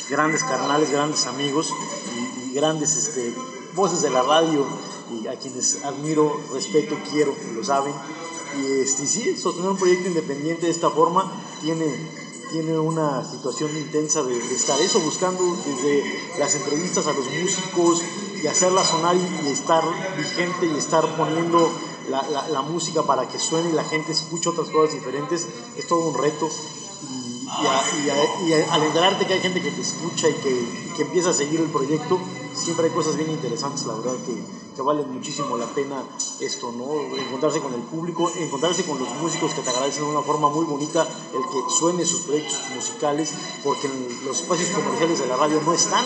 grandes 0.08 0.42
carnales, 0.42 0.90
grandes 0.90 1.26
amigos 1.26 1.72
y, 2.16 2.50
y 2.50 2.54
grandes 2.54 2.96
este, 2.96 3.34
voces 3.74 4.02
de 4.02 4.10
la 4.10 4.22
radio 4.22 4.66
y 5.10 5.26
a 5.26 5.36
quienes 5.36 5.84
admiro, 5.84 6.40
respeto, 6.52 6.96
quiero, 7.10 7.34
lo 7.54 7.64
saben. 7.64 7.94
Y 8.58 8.80
este, 8.80 9.06
sí, 9.06 9.36
sostener 9.36 9.70
un 9.70 9.76
proyecto 9.76 10.08
independiente 10.08 10.66
de 10.66 10.72
esta 10.72 10.90
forma 10.90 11.30
tiene, 11.60 11.84
tiene 12.50 12.78
una 12.78 13.24
situación 13.24 13.70
intensa 13.76 14.22
de, 14.22 14.36
estar 14.38 14.80
eso, 14.80 15.00
buscando 15.00 15.44
desde 15.66 16.38
las 16.38 16.54
entrevistas 16.54 17.06
a 17.06 17.12
los 17.12 17.26
músicos 17.26 18.02
y 18.42 18.46
hacerla 18.46 18.84
sonar 18.84 19.16
y, 19.16 19.48
estar 19.48 19.84
vigente 20.16 20.66
y 20.66 20.76
estar 20.78 21.16
poniendo 21.16 21.70
la, 22.08 22.62
música 22.62 23.02
para 23.02 23.28
que 23.28 23.38
suene 23.38 23.70
y 23.70 23.72
la 23.72 23.84
gente 23.84 24.12
escuche 24.12 24.48
otras 24.48 24.68
cosas 24.68 24.94
diferentes, 24.94 25.46
es 25.76 25.86
todo 25.86 26.00
un 26.00 26.14
reto. 26.14 26.48
Y, 27.10 27.44
y 27.44 28.10
a- 28.10 28.46
y 28.46 28.52
al 28.52 28.82
enterarte 28.82 29.26
que 29.26 29.34
hay 29.34 29.40
gente 29.40 29.62
que 29.62 29.70
te 29.70 29.80
escucha 29.80 30.28
y 30.28 30.34
que, 30.34 30.92
que 30.96 31.02
empieza 31.02 31.30
a 31.30 31.32
seguir 31.34 31.60
el 31.60 31.68
proyecto, 31.70 32.18
siempre 32.58 32.86
hay 32.86 32.92
cosas 32.92 33.16
bien 33.16 33.30
interesantes, 33.30 33.86
la 33.86 33.94
verdad, 33.94 34.14
que, 34.26 34.34
que 34.74 34.82
valen 34.82 35.12
muchísimo 35.12 35.56
la 35.56 35.66
pena 35.66 36.02
esto, 36.40 36.72
¿no? 36.72 37.16
Encontrarse 37.16 37.60
con 37.60 37.74
el 37.74 37.80
público, 37.80 38.30
encontrarse 38.38 38.84
con 38.84 38.98
los 38.98 39.08
músicos 39.16 39.52
que 39.52 39.62
te 39.62 39.70
agradecen 39.70 40.04
de 40.04 40.10
una 40.10 40.22
forma 40.22 40.48
muy 40.48 40.64
bonita 40.64 41.02
el 41.02 41.42
que 41.50 41.70
suene 41.78 42.04
sus 42.04 42.20
proyectos 42.22 42.58
musicales, 42.74 43.34
porque 43.64 43.90
los 44.24 44.40
espacios 44.40 44.70
comerciales 44.70 45.18
de 45.18 45.26
la 45.26 45.36
radio 45.36 45.60
no 45.62 45.72
están, 45.72 46.04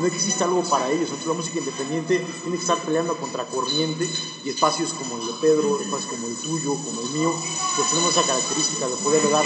no 0.00 0.06
existe 0.06 0.44
algo 0.44 0.62
para 0.62 0.90
ellos. 0.90 1.10
Entonces 1.10 1.26
la 1.26 1.34
música 1.34 1.58
independiente 1.58 2.18
tiene 2.42 2.56
que 2.56 2.62
estar 2.62 2.78
peleando 2.78 3.16
contra 3.16 3.44
corriente 3.44 4.08
y 4.44 4.48
espacios 4.48 4.92
como 4.94 5.20
el 5.20 5.26
de 5.26 5.32
Pedro, 5.40 5.80
espacios 5.80 6.12
como 6.12 6.26
el 6.26 6.36
tuyo, 6.36 6.74
como 6.84 7.00
el 7.00 7.10
mío, 7.10 7.32
pues 7.76 7.90
tenemos 7.90 8.10
esa 8.12 8.26
característica 8.26 8.88
de 8.88 8.96
poderle 8.96 9.30
dar 9.30 9.44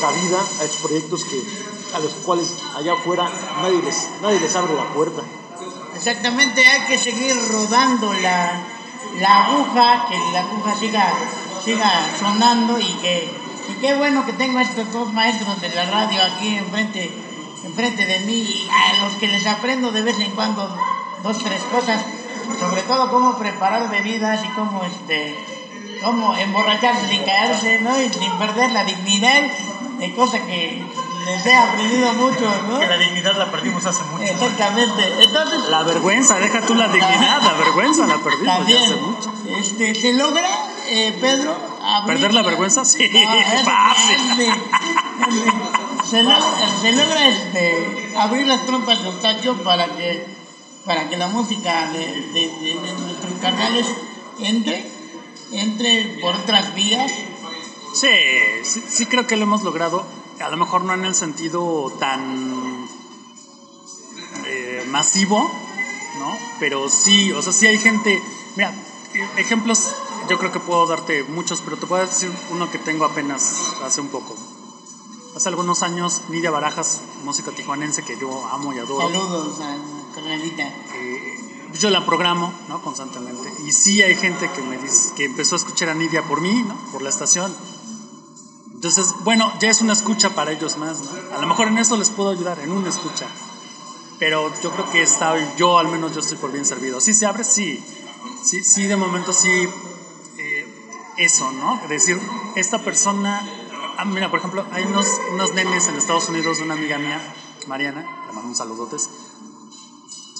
cabida 0.00 0.40
a 0.60 0.64
estos 0.64 0.80
proyectos 0.82 1.24
que, 1.24 1.42
a 1.94 1.98
los 1.98 2.12
cuales 2.24 2.54
allá 2.76 2.94
afuera 2.94 3.28
nadie 3.60 3.82
les, 3.82 4.08
nadie 4.22 4.40
les 4.40 4.54
abre 4.54 4.74
la 4.74 4.92
puerta. 4.94 5.22
Exactamente, 6.00 6.66
hay 6.66 6.80
que 6.86 6.96
seguir 6.96 7.36
rodando 7.52 8.10
la, 8.14 8.52
la 9.18 9.44
aguja, 9.44 10.06
que 10.08 10.16
la 10.32 10.40
aguja 10.40 10.74
siga, 10.74 11.12
siga 11.62 11.90
sonando 12.18 12.80
y 12.80 12.90
que 13.02 13.30
y 13.68 13.74
qué 13.82 13.94
bueno 13.96 14.24
que 14.24 14.32
tengo 14.32 14.56
a 14.60 14.62
estos 14.62 14.90
dos 14.92 15.12
maestros 15.12 15.60
de 15.60 15.68
la 15.68 15.84
radio 15.84 16.22
aquí 16.22 16.56
enfrente, 16.56 17.12
enfrente 17.64 18.06
de 18.06 18.20
mí, 18.20 18.32
y 18.32 18.68
a 18.70 19.04
los 19.04 19.12
que 19.16 19.28
les 19.28 19.46
aprendo 19.46 19.92
de 19.92 20.00
vez 20.00 20.18
en 20.20 20.30
cuando 20.30 20.74
dos, 21.22 21.38
tres 21.44 21.60
cosas, 21.64 22.00
sobre 22.58 22.80
todo 22.84 23.10
cómo 23.10 23.36
preparar 23.36 23.90
bebidas 23.90 24.42
y 24.42 24.48
cómo 24.48 24.82
este 24.84 25.36
cómo 26.02 26.34
emborracharse 26.34 27.08
sin 27.08 27.24
caerse, 27.24 27.78
¿no? 27.82 28.00
Y 28.00 28.08
sin 28.08 28.32
perder 28.38 28.72
la 28.72 28.84
dignidad, 28.84 29.42
de 29.98 30.14
cosa 30.14 30.38
que 30.46 30.82
les 31.24 31.46
he 31.46 31.54
aprendido 31.54 32.12
mucho, 32.14 32.50
¿no? 32.68 32.78
Que 32.80 32.86
la 32.86 32.96
dignidad 32.96 33.36
la 33.36 33.50
perdimos 33.50 33.84
hace 33.86 34.02
mucho. 34.04 34.22
Exactamente. 34.24 35.14
Entonces, 35.22 35.68
La 35.68 35.82
vergüenza, 35.82 36.38
deja 36.38 36.60
tú 36.62 36.74
la 36.74 36.88
dignidad, 36.88 37.42
la 37.42 37.52
vergüenza 37.54 38.06
la 38.06 38.18
perdimos 38.18 38.46
ya 38.46 38.56
también, 38.58 38.82
hace 38.84 38.96
mucho. 38.96 39.32
este, 39.58 39.94
¿se 39.94 40.12
logra, 40.14 40.48
eh, 40.88 41.16
Pedro, 41.20 41.56
abrir- 41.82 42.06
¿Perder 42.16 42.34
la 42.34 42.42
vergüenza? 42.42 42.84
Sí, 42.84 43.04
es- 43.04 43.62
fácil. 43.64 44.40
es- 44.40 44.48
es- 44.48 46.08
se 46.10 46.22
logra, 46.22 46.40
se 46.80 46.92
logra, 46.92 47.28
este, 47.28 48.12
abrir 48.16 48.46
las 48.46 48.64
trompas 48.66 49.02
de 49.02 49.08
Eustaquio 49.08 49.62
para 49.62 49.86
que, 49.86 50.26
para 50.84 51.08
que 51.08 51.16
la 51.16 51.28
música 51.28 51.90
de, 51.92 51.98
de- 51.98 52.48
de- 52.60 52.80
de 52.80 52.92
nuestros 52.94 53.34
canales 53.40 53.86
entre, 54.40 54.86
entre 55.52 56.18
por 56.20 56.34
otras 56.34 56.74
vías. 56.74 57.12
Sí, 57.94 58.08
sí, 58.62 58.82
sí 58.88 59.06
creo 59.06 59.26
que 59.26 59.36
lo 59.36 59.42
hemos 59.44 59.62
logrado. 59.62 60.06
A 60.40 60.48
lo 60.48 60.56
mejor 60.56 60.84
no 60.84 60.94
en 60.94 61.04
el 61.04 61.14
sentido 61.14 61.92
tan 61.98 62.88
eh, 64.46 64.84
masivo, 64.88 65.50
¿no? 66.18 66.36
Pero 66.58 66.88
sí, 66.88 67.30
o 67.32 67.42
sea, 67.42 67.52
sí 67.52 67.66
hay 67.66 67.78
gente. 67.78 68.22
Mira, 68.56 68.74
ejemplos, 69.36 69.94
yo 70.28 70.38
creo 70.38 70.50
que 70.50 70.60
puedo 70.60 70.86
darte 70.86 71.24
muchos, 71.24 71.60
pero 71.60 71.76
te 71.76 71.86
puedo 71.86 72.04
decir 72.06 72.32
uno 72.50 72.70
que 72.70 72.78
tengo 72.78 73.04
apenas 73.04 73.74
hace 73.84 74.00
un 74.00 74.08
poco. 74.08 74.34
Hace 75.36 75.48
algunos 75.48 75.82
años, 75.82 76.22
Nidia 76.28 76.50
Barajas, 76.50 77.02
música 77.24 77.52
tijuanense 77.52 78.02
que 78.02 78.18
yo 78.18 78.46
amo 78.46 78.72
y 78.72 78.78
adoro. 78.78 79.08
Saludos 79.08 79.60
a 79.60 79.76
Carnalita. 80.14 80.64
eh, 80.94 81.36
yo 81.78 81.90
la 81.90 82.04
programo 82.04 82.52
¿no? 82.68 82.82
constantemente 82.82 83.48
y 83.64 83.70
sí 83.70 84.02
hay 84.02 84.16
gente 84.16 84.50
que 84.50 84.60
me 84.62 84.76
dice 84.78 85.14
que 85.14 85.26
empezó 85.26 85.54
a 85.54 85.58
escuchar 85.58 85.88
a 85.90 85.94
Nidia 85.94 86.24
por 86.24 86.40
mí, 86.40 86.64
¿no? 86.66 86.74
por 86.90 87.02
la 87.02 87.10
estación. 87.10 87.54
Entonces, 88.80 89.12
bueno, 89.24 89.52
ya 89.60 89.68
es 89.68 89.82
una 89.82 89.92
escucha 89.92 90.30
para 90.30 90.52
ellos 90.52 90.78
más, 90.78 91.02
¿no? 91.02 91.36
A 91.36 91.40
lo 91.42 91.46
mejor 91.46 91.68
en 91.68 91.76
eso 91.76 91.98
les 91.98 92.08
puedo 92.08 92.30
ayudar, 92.30 92.58
en 92.60 92.72
una 92.72 92.88
escucha. 92.88 93.26
Pero 94.18 94.50
yo 94.62 94.70
creo 94.70 94.90
que 94.90 95.02
está, 95.02 95.34
yo 95.56 95.78
al 95.78 95.88
menos 95.88 96.14
yo 96.14 96.20
estoy 96.20 96.38
por 96.38 96.50
bien 96.50 96.64
servido. 96.64 96.98
Sí 96.98 97.12
se 97.12 97.26
abre, 97.26 97.44
sí. 97.44 97.84
Sí, 98.42 98.64
sí 98.64 98.86
de 98.86 98.96
momento 98.96 99.34
sí. 99.34 99.50
eh, 100.38 101.12
eso, 101.18 101.52
¿no? 101.52 101.78
Es 101.82 101.90
decir, 101.90 102.18
esta 102.56 102.78
persona. 102.78 103.46
Ah, 103.98 104.06
mira, 104.06 104.30
por 104.30 104.38
ejemplo, 104.38 104.64
hay 104.72 104.84
unos, 104.84 105.06
unos 105.34 105.52
nenes 105.52 105.86
en 105.88 105.96
Estados 105.96 106.30
Unidos 106.30 106.56
de 106.56 106.64
una 106.64 106.72
amiga 106.72 106.96
mía, 106.96 107.20
Mariana, 107.66 108.00
le 108.00 108.32
mando 108.32 108.48
un 108.48 108.56
saludotes 108.56 109.10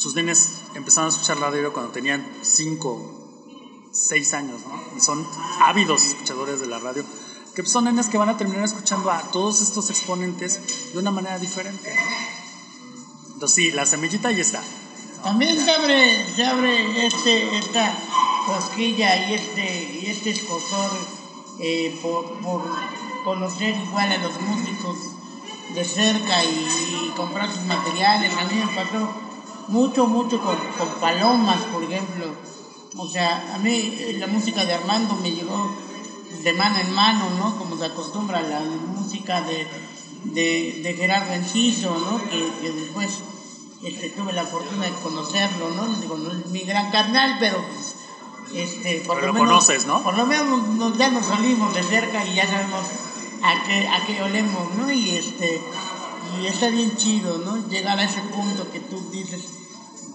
sus 0.00 0.14
nenes 0.14 0.62
empezaron 0.74 1.11
a 1.11 1.12
escuchar 1.12 1.38
radio 1.38 1.74
cuando 1.74 1.92
tenían 1.92 2.26
5, 2.40 3.90
6 3.92 4.33
años, 4.33 4.62
¿no? 4.66 4.96
Y 4.96 5.00
son 5.00 5.26
ávidos 5.61 6.03
escuchadores 6.07 6.59
de 6.61 6.68
la 6.68 6.79
radio, 6.79 7.05
que 7.62 7.68
son 7.68 7.84
nenes 7.84 8.08
que 8.08 8.18
van 8.18 8.28
a 8.28 8.36
terminar 8.36 8.64
escuchando 8.64 9.10
a 9.10 9.22
todos 9.30 9.60
estos 9.60 9.90
exponentes 9.90 10.92
de 10.92 10.98
una 10.98 11.10
manera 11.10 11.38
diferente. 11.38 11.94
Entonces 13.32 13.54
sí, 13.54 13.70
la 13.72 13.86
semillita 13.86 14.30
ya 14.30 14.42
está. 14.42 14.62
También 15.22 15.58
se 15.58 15.70
abre, 15.70 16.26
se 16.34 16.44
abre 16.44 17.06
este, 17.06 17.58
esta 17.58 17.94
cosquilla 18.46 19.28
y 19.28 19.34
este, 19.34 20.00
y 20.02 20.06
este 20.10 20.30
escosor 20.30 20.90
eh, 21.58 21.98
por, 22.02 22.40
por 22.40 22.62
conocer 23.24 23.76
igual 23.76 24.10
a 24.12 24.18
los 24.18 24.40
músicos 24.40 24.96
de 25.74 25.84
cerca 25.84 26.44
y, 26.44 27.06
y 27.06 27.12
comprar 27.16 27.52
sus 27.52 27.64
materiales. 27.64 28.32
A 28.34 28.44
mí 28.44 28.54
me 28.54 28.74
pasó 28.74 29.10
mucho, 29.68 30.06
mucho 30.06 30.40
con, 30.40 30.56
con 30.78 30.88
Palomas, 31.00 31.60
por 31.72 31.82
ejemplo. 31.84 32.34
O 32.96 33.08
sea, 33.08 33.54
a 33.54 33.58
mí 33.58 33.70
eh, 33.98 34.16
la 34.18 34.26
música 34.26 34.64
de 34.64 34.74
Armando 34.74 35.14
me 35.16 35.30
llegó 35.30 35.70
de 36.42 36.52
mano 36.52 36.78
en 36.78 36.92
mano, 36.94 37.30
¿no? 37.38 37.58
Como 37.58 37.76
se 37.76 37.86
acostumbra 37.86 38.40
la 38.42 38.60
música 38.60 39.42
de, 39.42 39.66
de, 40.24 40.80
de 40.82 40.94
Gerardo 40.94 41.32
Enciso, 41.32 41.96
¿no? 41.98 42.22
Que, 42.30 42.50
que 42.60 42.72
después 42.72 43.20
este, 43.82 44.10
tuve 44.10 44.32
la 44.32 44.44
fortuna 44.44 44.86
de 44.86 44.92
conocerlo, 45.02 45.70
¿no? 45.70 45.86
Digo, 46.00 46.16
no 46.16 46.32
es 46.32 46.46
mi 46.46 46.60
gran 46.60 46.90
carnal, 46.90 47.36
pero 47.40 47.64
pues, 47.66 47.94
este, 48.54 49.02
por 49.06 49.16
Pero 49.16 49.28
lo 49.28 49.32
lo 49.32 49.44
menos, 49.44 49.48
conoces, 49.48 49.86
¿no? 49.86 50.02
Por 50.02 50.16
lo 50.16 50.26
menos 50.26 50.68
nos, 50.68 50.98
ya 50.98 51.10
nos 51.10 51.28
olimos 51.30 51.74
de 51.74 51.82
cerca 51.82 52.24
y 52.24 52.34
ya 52.34 52.46
sabemos 52.46 52.84
a 53.42 53.62
qué, 53.66 53.88
a 53.88 54.06
qué 54.06 54.22
olemos, 54.22 54.74
¿no? 54.74 54.90
Y 54.90 55.10
este, 55.16 55.62
y 56.38 56.46
está 56.46 56.68
bien 56.68 56.96
chido, 56.96 57.38
¿no? 57.38 57.56
Llegar 57.68 57.98
a 57.98 58.04
ese 58.04 58.20
punto 58.22 58.70
que 58.70 58.80
tú 58.80 59.00
dices, 59.10 59.44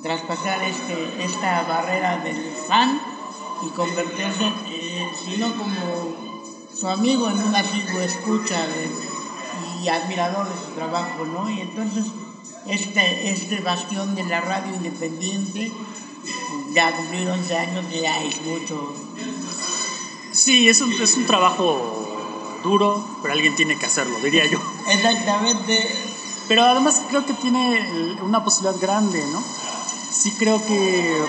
traspasar 0.03 0.63
este, 0.63 1.23
esta 1.23 1.63
barrera 1.63 2.17
del 2.17 2.53
fan 2.67 3.01
y 3.63 3.69
convertirse, 3.69 4.51
eh, 5.05 5.11
si 5.25 5.37
no 5.37 5.55
como 5.55 6.15
su 6.73 6.87
amigo 6.87 7.29
en 7.29 7.39
un 7.41 7.55
asiduo 7.55 8.01
escucha 8.01 8.65
de- 8.67 8.89
y 9.83 9.87
admirador 9.87 10.47
de 10.47 10.55
su 10.65 10.71
trabajo, 10.73 11.25
¿no? 11.25 11.49
Y 11.49 11.61
entonces 11.61 12.05
este, 12.67 13.29
este 13.29 13.59
bastión 13.61 14.15
de 14.15 14.23
la 14.23 14.41
radio 14.41 14.73
independiente, 14.75 15.71
ya 16.73 16.91
cumplir 16.95 17.29
11 17.29 17.55
años, 17.57 17.85
ya 17.91 18.21
es 18.23 18.41
mucho. 18.41 18.93
Sí, 20.31 20.67
es 20.67 20.81
un, 20.81 20.91
es 20.91 21.15
un 21.15 21.25
trabajo 21.25 22.59
duro, 22.63 23.05
pero 23.21 23.33
alguien 23.33 23.55
tiene 23.55 23.77
que 23.77 23.85
hacerlo, 23.85 24.17
diría 24.19 24.45
yo. 24.49 24.59
Exactamente. 24.89 25.95
Pero 26.47 26.63
además 26.63 27.01
creo 27.09 27.25
que 27.25 27.33
tiene 27.33 28.17
una 28.23 28.43
posibilidad 28.43 28.79
grande, 28.81 29.23
¿no? 29.31 29.41
Sí 30.11 30.31
creo 30.37 30.63
que 30.65 31.23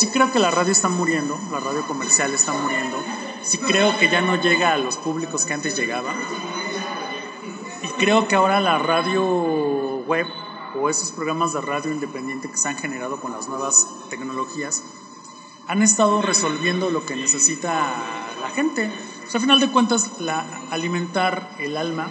sí 0.00 0.06
creo 0.06 0.32
que 0.32 0.38
la 0.38 0.50
radio 0.50 0.72
está 0.72 0.88
muriendo, 0.88 1.38
la 1.52 1.60
radio 1.60 1.86
comercial 1.86 2.32
está 2.32 2.54
muriendo. 2.54 2.96
Sí 3.42 3.58
creo 3.58 3.98
que 3.98 4.08
ya 4.08 4.22
no 4.22 4.40
llega 4.40 4.72
a 4.72 4.78
los 4.78 4.96
públicos 4.96 5.44
que 5.44 5.52
antes 5.52 5.76
llegaba. 5.76 6.14
Y 7.82 7.88
creo 7.98 8.26
que 8.26 8.34
ahora 8.34 8.62
la 8.62 8.78
radio 8.78 9.22
web 10.06 10.26
o 10.80 10.88
esos 10.88 11.10
programas 11.10 11.52
de 11.52 11.60
radio 11.60 11.92
independiente 11.92 12.50
que 12.50 12.56
se 12.56 12.70
han 12.70 12.78
generado 12.78 13.20
con 13.20 13.32
las 13.32 13.48
nuevas 13.48 13.86
tecnologías 14.08 14.82
han 15.68 15.82
estado 15.82 16.22
resolviendo 16.22 16.88
lo 16.88 17.04
que 17.04 17.14
necesita 17.14 17.70
la 18.40 18.48
gente. 18.48 18.90
O 19.26 19.30
sea, 19.30 19.36
a 19.36 19.42
final 19.42 19.60
de 19.60 19.68
cuentas, 19.68 20.18
la, 20.18 20.46
alimentar 20.70 21.56
el 21.58 21.76
alma 21.76 22.08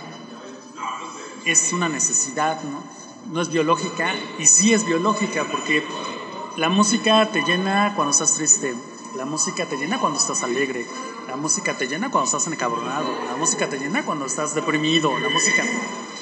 es 1.44 1.74
una 1.74 1.90
necesidad, 1.90 2.62
¿no? 2.66 2.84
No 3.34 3.42
es 3.42 3.50
biológica, 3.50 4.14
y 4.38 4.46
sí 4.46 4.76
es 4.76 4.86
biológica, 4.86 5.46
porque 5.52 5.84
la 6.60 6.68
música 6.68 7.26
te 7.32 7.42
llena 7.44 7.94
cuando 7.96 8.12
estás 8.12 8.34
triste, 8.34 8.76
la 9.16 9.24
música 9.24 9.66
te 9.66 9.78
llena 9.78 9.98
cuando 9.98 10.20
estás 10.20 10.44
alegre, 10.44 10.86
la 11.26 11.38
música 11.38 11.78
te 11.78 11.88
llena 11.88 12.12
cuando 12.12 12.26
estás 12.26 12.48
encabronado, 12.48 13.08
la 13.28 13.38
música 13.38 13.70
te 13.70 13.80
llena 13.80 14.04
cuando 14.04 14.26
estás 14.26 14.54
deprimido, 14.56 15.18
la 15.20 15.30
música... 15.30 15.64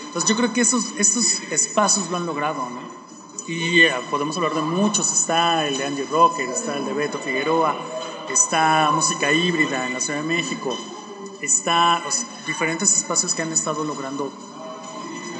Entonces 0.05 0.29
yo 0.29 0.35
creo 0.35 0.53
que 0.53 0.61
esos, 0.61 0.93
esos 0.97 1.41
espacios 1.51 2.11
lo 2.11 2.17
han 2.17 2.27
logrado, 2.27 2.69
¿no? 2.69 2.81
Y 3.47 3.81
eh, 3.81 3.91
podemos 4.11 4.37
hablar 4.37 4.53
de 4.53 4.61
muchos, 4.61 5.11
está 5.11 5.65
el 5.65 5.75
de 5.77 5.85
Angie 5.85 6.05
Rocker, 6.05 6.47
está 6.47 6.77
el 6.77 6.85
de 6.85 6.93
Beto 6.93 7.17
Figueroa, 7.17 7.75
está 8.29 8.91
música 8.93 9.31
híbrida 9.31 9.87
en 9.87 9.93
la 9.93 9.99
Ciudad 9.99 10.21
de 10.21 10.27
México, 10.27 10.77
está 11.41 12.03
sea, 12.09 12.27
diferentes 12.45 12.95
espacios 12.95 13.33
que 13.33 13.41
han 13.41 13.51
estado 13.51 13.83
logrando 13.83 14.31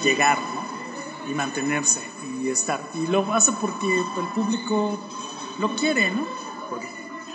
llegar. 0.04 0.57
Y 1.30 1.34
mantenerse 1.34 2.02
y 2.42 2.50
estar. 2.50 2.82
Y 2.94 3.08
lo 3.08 3.34
hace 3.34 3.52
porque 3.54 3.88
el 3.88 4.28
público 4.34 5.00
lo 5.60 5.76
quiere, 5.76 6.12
¿no? 6.12 6.26
Porque 6.70 6.88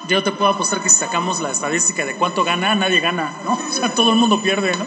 yo 0.08 0.22
te 0.22 0.32
puedo 0.32 0.50
apostar 0.50 0.80
que 0.80 0.88
si 0.88 0.96
sacamos 0.96 1.40
la 1.40 1.50
estadística 1.50 2.04
de 2.04 2.16
cuánto 2.16 2.44
gana, 2.44 2.74
nadie 2.74 3.00
gana, 3.00 3.32
¿no? 3.44 3.52
O 3.70 3.72
sea, 3.72 3.94
todo 3.94 4.10
el 4.10 4.16
mundo 4.16 4.42
pierde, 4.42 4.72
¿no? 4.76 4.86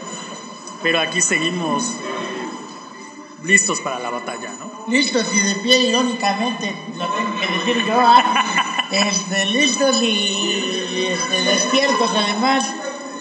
Pero 0.84 1.00
aquí 1.00 1.22
seguimos 1.22 1.84
eh, 1.92 3.44
listos 3.44 3.80
para 3.80 4.00
la 4.00 4.10
batalla, 4.10 4.52
¿no? 4.60 4.86
Listos 4.88 5.26
y 5.34 5.40
de 5.40 5.56
pie, 5.56 5.80
irónicamente, 5.90 6.76
lo 6.96 7.08
tengo 7.08 7.40
que 7.40 7.48
decir 7.48 7.86
yo, 7.86 7.96
ah, 7.98 8.88
este, 8.92 9.46
listos 9.48 10.02
y 10.02 11.08
este, 11.10 11.42
despiertos 11.44 12.12
además. 12.16 12.64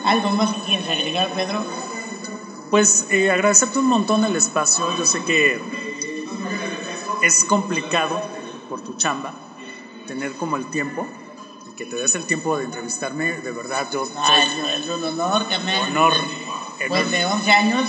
¿Algo 0.04 0.30
más 0.32 0.52
que 0.52 0.60
quieres 0.60 0.86
agregar, 0.86 1.28
Pedro? 1.30 1.64
Pues 2.70 3.06
eh, 3.08 3.30
agradecerte 3.30 3.78
un 3.78 3.86
montón 3.86 4.24
el 4.26 4.36
espacio. 4.36 4.84
Yo 4.98 5.06
sé 5.06 5.24
que 5.24 5.58
es 7.24 7.44
complicado 7.44 8.20
por 8.68 8.82
tu 8.82 8.94
chamba 8.94 9.32
tener 10.06 10.32
como 10.34 10.56
el 10.56 10.66
tiempo 10.66 11.06
y 11.66 11.74
que 11.74 11.86
te 11.86 11.96
des 11.96 12.14
el 12.14 12.24
tiempo 12.24 12.58
de 12.58 12.64
entrevistarme. 12.64 13.32
De 13.38 13.50
verdad, 13.50 13.88
yo 13.90 14.04
soy 14.04 14.14
Ay, 14.18 14.48
no, 14.58 14.68
es 14.68 14.88
un 14.88 15.04
honor 15.04 15.46
que 15.46 15.58
me... 15.60 15.78
honor. 15.80 16.12
Pues 16.88 17.10
de 17.10 17.24
11 17.24 17.50
años 17.50 17.84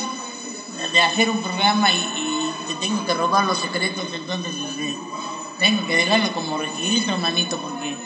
de 0.94 1.02
hacer 1.02 1.30
un 1.30 1.42
programa 1.42 1.92
y, 1.92 1.96
y 1.98 2.54
te 2.68 2.76
tengo 2.76 3.06
que 3.06 3.14
robar 3.14 3.46
los 3.46 3.58
secretos, 3.58 4.06
entonces 4.14 4.54
este, 4.56 4.98
tengo 5.60 5.88
que 5.88 5.96
dejarlo 5.96 6.32
como 6.34 6.58
registro, 6.58 7.18
manito, 7.18 7.58
porque 7.58 7.98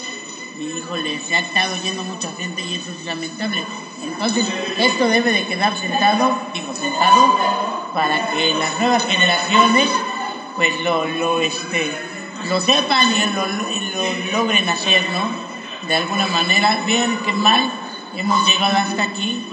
híjole, 0.59 1.19
se 1.19 1.35
ha 1.35 1.39
estado 1.39 1.75
yendo 1.77 2.03
mucha 2.03 2.31
gente 2.33 2.61
y 2.61 2.75
eso 2.75 2.91
es 2.91 3.05
lamentable. 3.05 3.63
Entonces, 4.01 4.47
esto 4.77 5.07
debe 5.07 5.31
de 5.31 5.47
quedar 5.47 5.77
sentado, 5.77 6.31
digo 6.53 6.73
sentado, 6.73 7.37
para 7.93 8.31
que 8.31 8.53
las 8.53 8.79
nuevas 8.79 9.05
generaciones 9.05 9.89
pues 10.59 10.77
lo, 10.81 11.05
lo, 11.05 11.39
este, 11.39 11.89
lo 12.49 12.59
sepan 12.59 13.07
y 13.15 13.33
lo, 13.33 13.47
lo 13.47 14.31
logren 14.39 14.67
hacer, 14.67 15.07
¿no? 15.11 15.87
De 15.87 15.95
alguna 15.95 16.27
manera, 16.27 16.83
bien 16.85 17.17
que 17.23 17.31
mal, 17.31 17.71
hemos 18.13 18.45
llegado 18.45 18.75
hasta 18.75 19.03
aquí, 19.03 19.47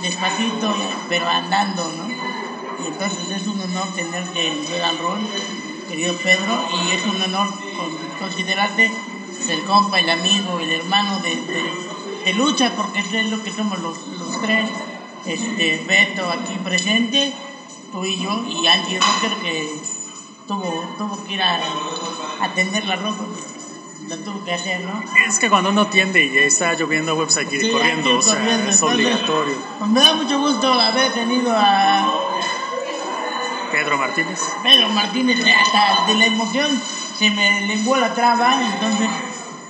despacito, 0.00 0.74
pero 1.10 1.28
andando, 1.28 1.84
¿no? 1.98 2.08
Y 2.82 2.86
entonces 2.86 3.30
es 3.30 3.46
un 3.46 3.60
honor 3.60 3.88
tenerte 3.94 4.46
en 4.46 4.84
and 4.84 5.00
Roll, 5.02 5.18
querido 5.86 6.14
Pedro, 6.14 6.66
y 6.72 6.90
es 6.92 7.04
un 7.04 7.20
honor 7.20 7.48
con- 7.76 8.18
considerarte 8.20 8.90
pues, 9.26 9.48
el 9.50 9.64
compa, 9.64 10.00
el 10.00 10.08
amigo, 10.08 10.60
el 10.60 10.70
hermano 10.70 11.18
de, 11.20 11.36
de- 11.36 12.32
lucha, 12.34 12.72
porque 12.74 13.00
es 13.00 13.30
lo 13.30 13.42
que 13.42 13.50
somos 13.52 13.78
los, 13.80 13.98
los 14.18 14.40
tres, 14.40 14.70
este, 15.26 15.84
Beto 15.86 16.30
aquí 16.30 16.54
presente, 16.64 17.34
tú 17.92 18.04
y 18.04 18.18
yo, 18.18 18.44
y 18.46 18.66
Angie 18.66 18.98
Rocker 19.00 19.38
que 19.42 19.80
tuvo, 20.46 20.84
tuvo 20.98 21.24
que 21.24 21.34
ir 21.34 21.42
a 21.42 21.60
atender 22.40 22.84
la 22.84 22.96
ropa, 22.96 23.24
lo 24.08 24.16
tuvo 24.18 24.44
que 24.44 24.54
hacer, 24.54 24.80
¿no? 24.82 25.02
Es 25.26 25.38
que 25.38 25.50
cuando 25.50 25.70
uno 25.70 25.86
tiende 25.88 26.24
y 26.24 26.36
está 26.38 26.74
lloviendo, 26.74 27.14
pues 27.16 27.34
Sí, 27.34 27.40
hay 27.40 27.70
corriendo, 27.70 28.18
o 28.18 28.22
sea, 28.22 28.34
corriendo, 28.34 28.70
es 28.70 28.74
entonces, 28.76 28.82
obligatorio. 28.82 29.56
pues 29.78 29.90
me 29.90 30.00
da 30.00 30.14
mucho 30.14 30.38
gusto 30.40 30.72
haber 30.72 31.12
tenido 31.12 31.52
a 31.54 32.12
Pedro 33.70 33.98
Martínez. 33.98 34.40
Pedro 34.62 34.88
Martínez, 34.90 35.38
hasta 35.40 36.06
de 36.06 36.14
la 36.14 36.26
emoción 36.26 36.68
se 37.18 37.30
me 37.30 37.62
lenguó 37.66 37.96
la 37.96 38.14
traba, 38.14 38.60
entonces, 38.74 39.08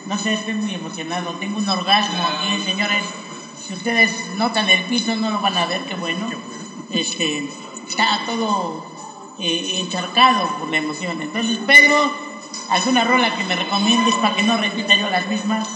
no 0.07 0.19
sé, 0.19 0.35
estoy 0.35 0.55
muy 0.55 0.75
emocionado. 0.75 1.33
Tengo 1.35 1.59
un 1.59 1.69
orgasmo 1.69 2.23
aquí, 2.25 2.63
señores. 2.63 3.03
Si 3.67 3.75
ustedes 3.75 4.13
notan 4.37 4.69
el 4.69 4.85
piso, 4.85 5.17
no 5.17 5.31
lo 5.31 5.41
van 5.41 5.57
a 5.57 5.67
ver, 5.67 5.83
qué 5.85 5.95
bueno. 5.95 6.29
Este, 6.91 7.51
está 7.89 8.21
todo 8.27 8.85
eh, 9.39 9.81
encharcado 9.81 10.49
por 10.59 10.69
la 10.71 10.79
emoción. 10.79 11.21
Entonces, 11.23 11.59
Pedro, 11.67 12.13
¿alguna 12.71 13.05
rola 13.05 13.35
que 13.37 13.45
me 13.45 13.57
recomiendes 13.57 14.15
para 14.17 14.35
que 14.35 14.43
no 14.43 14.57
repita 14.57 14.95
yo 14.97 15.09
las 15.11 15.27
mismas? 15.29 15.67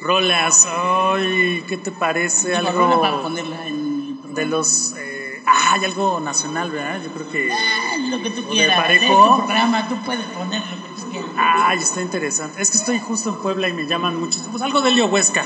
Rolas, 0.00 0.66
ay, 0.68 1.64
¿qué 1.68 1.76
te 1.76 1.92
parece? 1.92 2.56
Digo, 2.58 2.72
rola 2.72 2.96
para 2.96 3.08
Algo 3.08 3.22
ponerla 3.22 3.66
en 3.66 4.08
el 4.08 4.14
programa. 4.16 4.34
de 4.34 4.46
los... 4.46 4.94
eh, 4.98 5.42
ah, 5.46 5.74
hay 5.74 5.84
algo 5.84 6.18
nacional, 6.18 6.70
¿verdad? 6.72 7.00
Yo 7.04 7.10
creo 7.12 7.30
que... 7.30 7.52
Ah, 7.52 7.96
lo 8.10 8.20
que 8.20 8.30
tú 8.30 8.42
de 8.42 8.48
quieras. 8.48 8.80
Parejo. 8.80 9.04
Es 9.04 9.30
tu 9.30 9.36
programa, 9.46 9.88
tú 9.88 9.96
puedes 10.04 10.24
poner 10.26 10.60
lo 10.60 10.82
que 10.96 11.00
tú 11.02 11.10
quieras. 11.10 11.30
Ay, 11.36 11.78
está 11.78 12.00
interesante. 12.02 12.60
Es 12.60 12.70
que 12.72 12.78
estoy 12.78 12.98
justo 12.98 13.30
en 13.30 13.36
Puebla 13.36 13.68
y 13.68 13.72
me 13.72 13.86
llaman 13.86 14.18
muchos. 14.18 14.42
Pues 14.50 14.60
algo 14.62 14.80
de 14.80 14.90
Elio 14.90 15.06
Huesca. 15.06 15.44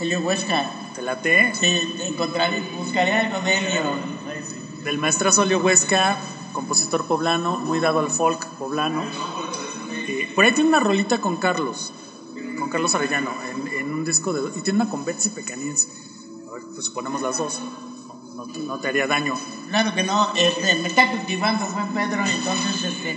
Helio 0.00 0.18
Huesca. 0.20 0.70
¿Te 0.96 1.02
late? 1.02 1.54
Sí, 1.54 1.94
encontraré, 2.00 2.60
buscaré 2.76 3.12
algo 3.12 3.40
de 3.42 3.58
Helio. 3.58 3.82
Del 4.84 4.98
maestrazo 4.98 5.42
Elio 5.44 5.58
Huesca, 5.60 6.16
compositor 6.52 7.06
poblano, 7.06 7.58
muy 7.58 7.80
dado 7.80 8.00
al 8.00 8.10
folk 8.10 8.44
poblano. 8.58 9.02
Eh, 9.92 10.30
por 10.34 10.44
ahí 10.44 10.52
tiene 10.52 10.68
una 10.68 10.80
rolita 10.80 11.20
con 11.20 11.36
Carlos, 11.38 11.92
con 12.58 12.68
Carlos 12.68 12.94
Arellano, 12.94 13.30
en, 13.50 13.68
en 13.68 13.94
un 13.94 14.04
disco 14.04 14.32
de... 14.32 14.56
Y 14.58 14.62
tiene 14.62 14.82
una 14.82 14.90
con 14.90 15.04
Betsy 15.04 15.30
Pecanins. 15.30 15.86
A 16.48 16.52
ver, 16.52 16.62
pues 16.74 16.84
suponemos 16.86 17.22
las 17.22 17.38
dos. 17.38 17.60
No, 18.34 18.44
no- 18.46 18.58
no 18.58 18.78
te 18.80 18.88
haría 18.88 19.06
daño. 19.06 19.34
Claro 19.68 19.94
que 19.94 20.02
no, 20.02 20.32
este, 20.34 20.74
me 20.76 20.88
está 20.88 21.10
cultivando 21.10 21.64
buen 21.68 21.88
Pedro, 21.94 22.24
entonces 22.26 22.84
este, 22.84 23.12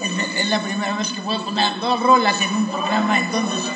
es, 0.00 0.10
es 0.36 0.48
la 0.48 0.60
primera 0.62 0.96
vez 0.96 1.08
que 1.12 1.20
voy 1.20 1.36
a 1.36 1.44
poner 1.44 1.78
dos 1.80 2.00
rolas 2.00 2.40
en 2.40 2.54
un 2.56 2.66
programa, 2.66 3.20
entonces 3.20 3.70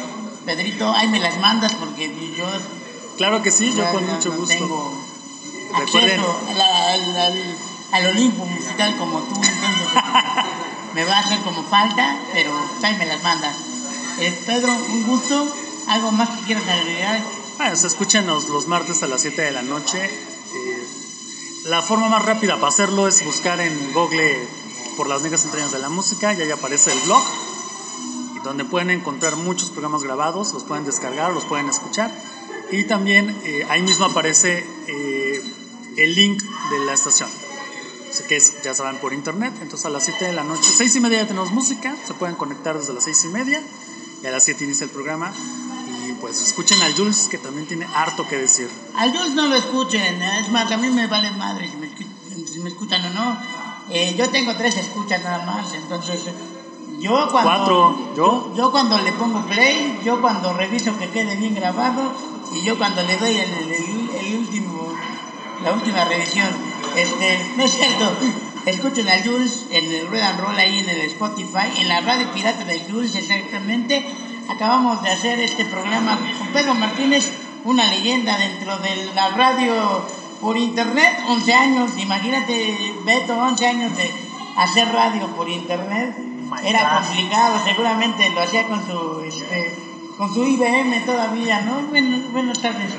Pedrito, 0.45 0.91
ahí 0.93 1.07
me 1.09 1.21
las 1.21 1.39
mandas 1.39 1.75
porque 1.75 2.09
yo 2.37 2.47
Claro 3.19 3.43
que 3.43 3.51
sí, 3.51 3.73
yo 3.77 3.91
con 3.93 4.07
mucho 4.07 4.31
no 4.31 4.37
gusto. 4.37 4.55
tengo 4.55 4.93
Recuerden- 5.79 6.21
al, 7.93 8.07
Olimpo 8.07 8.45
musical 8.47 8.97
como 8.99 9.21
tú, 9.21 9.41
me 10.95 11.05
va 11.05 11.17
a 11.17 11.21
hacer 11.21 11.41
como 11.41 11.63
falta, 11.65 12.17
pero 12.33 12.51
pues, 12.73 12.85
ahí 12.85 12.97
me 12.97 13.07
las 13.07 13.23
mandas. 13.23 13.55
Eh, 14.21 14.33
Pedro, 14.47 14.73
un 14.73 15.07
gusto, 15.07 15.47
algo 15.89 16.13
más 16.13 16.29
que 16.31 16.45
quieras 16.47 16.69
agregar. 16.69 17.21
Bueno, 17.59 17.77
se 17.77 17.87
escúchenos 17.89 18.49
los 18.49 18.67
martes 18.69 19.03
a 19.03 19.07
las 19.09 19.21
7 19.23 19.43
de 19.43 19.51
la 19.51 19.63
noche. 19.63 20.05
Eh, 20.05 20.87
la 21.67 21.83
forma 21.83 22.09
más 22.09 22.25
rápida 22.25 22.55
para 22.57 22.69
hacerlo 22.69 23.07
es 23.09 23.25
buscar 23.25 23.61
en 23.61 23.93
Google 23.93 24.39
por 24.97 25.09
las 25.09 25.23
negras 25.23 25.45
entrañas 25.45 25.73
de 25.73 25.79
la 25.79 25.89
música 25.89 26.33
y 26.33 26.41
ahí 26.41 26.51
aparece 26.51 26.93
el 26.93 27.01
blog, 27.01 27.23
donde 28.45 28.65
pueden 28.65 28.91
encontrar 28.91 29.37
muchos 29.37 29.71
programas 29.71 30.03
grabados, 30.03 30.53
los 30.53 30.65
pueden 30.65 30.85
descargar, 30.85 31.33
los 31.33 31.45
pueden 31.45 31.69
escuchar. 31.69 32.11
Y 32.71 32.85
también 32.85 33.37
eh, 33.45 33.67
ahí 33.69 33.83
mismo 33.83 34.05
aparece 34.07 34.65
eh, 34.87 35.20
el 35.97 36.15
link 36.15 36.43
de 36.43 36.85
la 36.87 36.93
estación. 36.95 37.29
Así 38.11 38.25
que 38.25 38.37
es, 38.37 38.63
ya 38.63 38.75
saben, 38.75 38.97
por 38.97 39.13
internet. 39.13 39.55
Entonces 39.63 39.87
a 39.87 39.91
las 39.91 40.05
7 40.05 40.25
de 40.25 40.33
la 40.33 40.43
noche, 40.45 40.69
6 40.75 40.97
y 40.97 41.01
media 41.01 41.19
ya 41.23 41.29
tenemos 41.29 41.53
música, 41.53 41.95
se 42.07 42.15
pueden 42.15 42.35
conectar 42.37 42.77
desde 42.79 42.93
las 42.93 43.05
6 43.05 43.25
y 43.27 43.29
media 43.29 43.63
y 44.23 44.27
a 44.27 44.31
las 44.31 44.45
7 44.45 44.65
inicia 44.65 44.85
el 44.85 44.91
programa. 44.91 45.33
Y 46.09 46.13
pues 46.15 46.41
escuchen 46.43 46.81
al 46.83 46.95
Jules 46.95 47.29
que 47.31 47.39
también 47.39 47.67
tiene 47.69 47.87
harto 47.95 48.27
que 48.27 48.37
decir. 48.37 48.69
Al 48.97 49.13
Jules 49.17 49.35
no 49.35 49.47
lo 49.47 49.55
escuchen, 49.55 50.21
¿eh? 50.23 50.41
es 50.41 50.51
más, 50.51 50.71
a 50.73 50.77
mí 50.77 50.89
me 50.91 51.07
vale 51.07 51.31
madre 51.33 51.71
si 51.71 51.77
me, 51.77 51.89
si 52.47 52.59
me 52.61 52.71
escuchan 52.71 53.05
o 53.07 53.11
no. 53.11 53.39
Eh, 53.91 54.15
yo 54.17 54.29
tengo 54.31 54.55
tres 54.57 54.77
escuchas 54.77 55.23
nada 55.23 55.45
más, 55.47 55.73
entonces 55.75 56.21
yo 57.01 57.29
cuando, 57.31 57.51
Cuatro, 57.51 58.15
¿yo? 58.17 58.53
yo 58.57 58.71
cuando 58.71 58.99
le 58.99 59.13
pongo 59.13 59.45
play, 59.47 60.01
yo 60.05 60.21
cuando 60.21 60.53
reviso 60.53 60.97
que 60.99 61.09
quede 61.11 61.35
bien 61.37 61.55
grabado 61.55 62.13
y 62.55 62.63
yo 62.65 62.77
cuando 62.79 63.03
le 63.03 63.17
doy 63.17 63.37
el- 63.37 63.53
el- 63.53 64.11
el 64.15 64.39
último, 64.39 64.80
la 65.65 65.73
última 65.73 66.05
revisión. 66.05 66.49
Este, 66.97 67.47
no 67.57 67.65
es 67.65 67.71
cierto. 67.73 68.13
Escuchen 68.67 69.09
a 69.09 69.23
Jules 69.25 69.67
en 69.71 69.91
el 69.91 70.09
Red 70.09 70.21
and 70.21 70.41
Roll 70.41 70.59
ahí 70.59 70.81
en 70.81 70.89
el 70.89 71.01
Spotify, 71.03 71.69
en 71.79 71.89
la 71.89 72.03
radio 72.03 72.31
pirata 72.33 72.65
de 72.65 72.81
Jules 72.81 73.15
exactamente. 73.15 74.07
Acabamos 74.51 75.03
de 75.03 75.11
hacer 75.11 75.39
este 75.41 75.65
programa 75.65 76.19
con 76.39 76.49
Pedro 76.49 76.75
Martínez, 76.75 77.33
una 77.65 77.87
leyenda 77.87 78.37
dentro 78.37 78.79
de 78.79 79.11
la 79.15 79.31
radio 79.31 80.05
por 80.41 80.57
internet, 80.59 81.21
11 81.27 81.55
años, 81.55 81.91
imagínate 81.97 82.95
Beto, 83.05 83.39
11 83.39 83.67
años 83.67 83.97
de 83.97 84.11
hacer 84.57 84.93
radio 84.93 85.29
por 85.29 85.49
internet. 85.49 86.17
Era 86.63 87.01
complicado, 87.01 87.61
seguramente 87.65 88.29
lo 88.31 88.43
hacía 88.43 88.67
con 88.67 88.85
su 88.85 89.23
este, 89.25 89.75
con 90.19 90.35
su 90.35 90.45
IBM 90.45 91.07
todavía, 91.07 91.63
¿no? 91.63 91.81
Bueno, 91.89 92.19
buenas 92.33 92.61
tardes. 92.61 92.93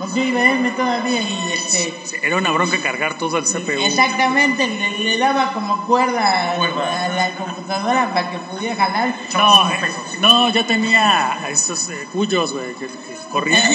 Con 0.00 0.10
su 0.10 0.18
IBM 0.18 0.70
todavía 0.76 1.20
y 1.20 1.52
este 1.52 2.26
Era 2.26 2.38
una 2.38 2.50
bronca 2.52 2.78
cargar 2.78 3.18
todo 3.18 3.36
el 3.36 3.44
CPU. 3.44 3.84
Exactamente, 3.84 4.66
le, 4.66 4.98
le 4.98 5.18
daba 5.18 5.52
como 5.52 5.86
cuerda, 5.86 6.54
Cuerda. 6.56 7.04
a 7.04 7.08
la 7.10 7.34
computadora 7.34 8.08
para 8.14 8.30
que 8.30 8.38
pudiera 8.38 8.76
jalar. 8.76 9.14
No, 9.34 9.70
eh, 9.70 9.92
no, 10.20 10.48
ya 10.48 10.66
tenía 10.66 11.38
estos 11.50 11.90
eh, 11.90 12.08
cuyos, 12.14 12.54
güey, 12.54 12.74
que, 12.76 12.86
que 12.86 13.16
corrían. 13.30 13.62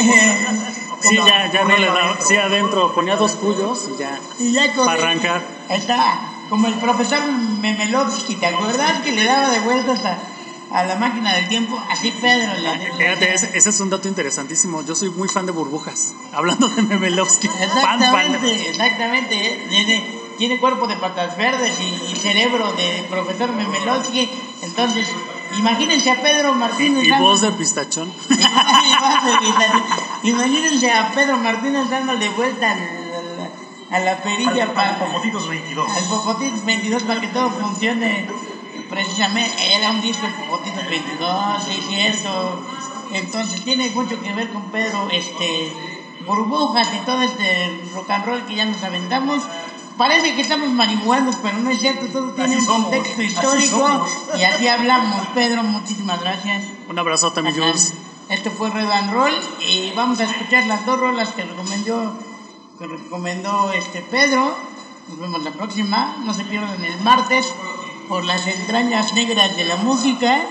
Sí, 1.01 1.15
ya, 1.15 1.51
ya 1.51 1.63
no 1.65 1.77
le 1.77 1.85
daba. 1.85 2.17
Sí, 2.19 2.35
adentro 2.35 2.95
ponía 2.95 3.15
dos 3.15 3.33
cuyos 3.33 3.87
y 3.93 3.99
ya. 3.99 4.17
y 4.39 4.51
ya 4.53 4.73
corría. 4.73 4.85
Para 4.85 5.03
arrancar. 5.03 5.41
Está 5.69 6.19
como 6.49 6.67
el 6.67 6.73
profesor 6.75 7.21
Memelovsky, 7.61 8.35
¿te 8.37 8.47
acuerdas? 8.47 9.01
Que 9.03 9.11
le 9.11 9.25
daba 9.25 9.51
de 9.51 9.59
vueltas 9.59 10.03
a, 10.05 10.17
a 10.75 10.83
la 10.85 10.95
máquina 10.97 11.33
del 11.33 11.47
tiempo. 11.47 11.81
Así 11.89 12.11
Pedro 12.11 12.53
le 12.55 12.75
le- 12.77 12.93
Fíjate, 12.93 13.33
ese, 13.33 13.57
ese 13.57 13.69
es 13.69 13.79
un 13.79 13.89
dato 13.89 14.07
interesantísimo. 14.07 14.81
Yo 14.83 14.95
soy 14.95 15.09
muy 15.09 15.27
fan 15.29 15.45
de 15.45 15.51
burbujas. 15.53 16.13
Hablando 16.33 16.67
de 16.69 16.81
Memelowski. 16.81 17.47
Fan, 17.47 17.69
fan. 17.69 18.01
Exactamente, 18.01 18.69
exactamente. 18.69 19.35
¿eh? 19.47 19.65
Tiene, 19.69 20.19
tiene 20.37 20.59
cuerpo 20.59 20.87
de 20.87 20.97
patas 20.97 21.37
verdes 21.37 21.73
y, 21.79 22.11
y 22.11 22.15
cerebro 22.17 22.73
de 22.73 23.05
profesor 23.09 23.51
Memelovsky. 23.53 24.29
Entonces, 24.63 25.07
imagínense 25.57 26.11
a 26.11 26.21
Pedro 26.21 26.53
Martínez. 26.55 27.05
Y 27.05 27.09
dando- 27.09 27.25
voz 27.27 27.41
de 27.41 27.51
pistachón. 27.53 28.11
Imagínense 30.23 30.91
a 30.91 31.11
Pedro 31.11 31.37
Martínez 31.37 31.89
dándole 31.89 32.29
vuelta 32.29 32.71
al- 32.71 32.79
al- 32.79 33.51
a 33.91 33.99
la 33.99 34.17
perilla 34.23 34.73
para 34.73 34.97
Popotitos 34.99 35.47
22. 35.47 35.97
al 35.97 36.03
Popotitos 36.05 36.65
22 36.65 37.03
para 37.03 37.21
que 37.21 37.27
todo 37.27 37.49
funcione 37.51 38.27
precisamente. 38.95 39.75
Era 39.75 39.91
un 39.91 40.01
disco 40.01 40.25
el 40.25 40.33
Popotitos 40.33 40.87
22, 40.87 41.63
sí, 41.63 41.83
cierto. 41.89 42.61
Entonces 43.11 43.63
tiene 43.63 43.89
mucho 43.91 44.19
que 44.21 44.33
ver 44.33 44.51
con 44.51 44.63
Pedro, 44.71 45.09
este, 45.11 45.71
burbujas 46.25 46.87
y 46.93 47.05
todo 47.05 47.21
este 47.21 47.83
rock 47.93 48.09
and 48.09 48.25
roll 48.25 48.45
que 48.45 48.55
ya 48.55 48.65
nos 48.65 48.81
aventamos. 48.83 49.43
Parece 49.97 50.35
que 50.35 50.41
estamos 50.41 50.69
marihuanos, 50.69 51.35
pero 51.41 51.57
no 51.57 51.69
es 51.69 51.79
cierto, 51.79 52.05
todo 52.07 52.31
tiene 52.31 52.57
un 52.57 52.65
contexto 52.65 53.21
histórico 53.21 54.07
y 54.37 54.43
así 54.43 54.67
hablamos. 54.67 55.27
Pedro, 55.33 55.63
muchísimas 55.63 56.19
gracias. 56.21 56.65
Un 56.89 56.97
abrazote, 56.97 57.41
mi 57.41 57.53
Jules. 57.53 57.93
Esto 58.27 58.49
fue 58.49 58.71
Red 58.71 58.89
and 58.89 59.13
Roll 59.13 59.33
y 59.59 59.91
vamos 59.91 60.19
a 60.19 60.23
escuchar 60.23 60.65
las 60.65 60.85
dos 60.85 60.99
rolas 60.99 61.29
que 61.31 61.43
recomendó, 61.43 62.17
que 62.79 62.87
recomendó 62.87 63.71
este 63.71 64.01
Pedro. 64.01 64.57
Nos 65.07 65.19
vemos 65.19 65.43
la 65.43 65.51
próxima. 65.51 66.15
No 66.25 66.33
se 66.33 66.43
pierdan 66.43 66.83
el 66.83 66.99
martes 67.01 67.53
por 68.07 68.23
las 68.25 68.45
entrañas 68.47 69.13
negras 69.13 69.55
de 69.55 69.63
la 69.65 69.75
música 69.77 70.41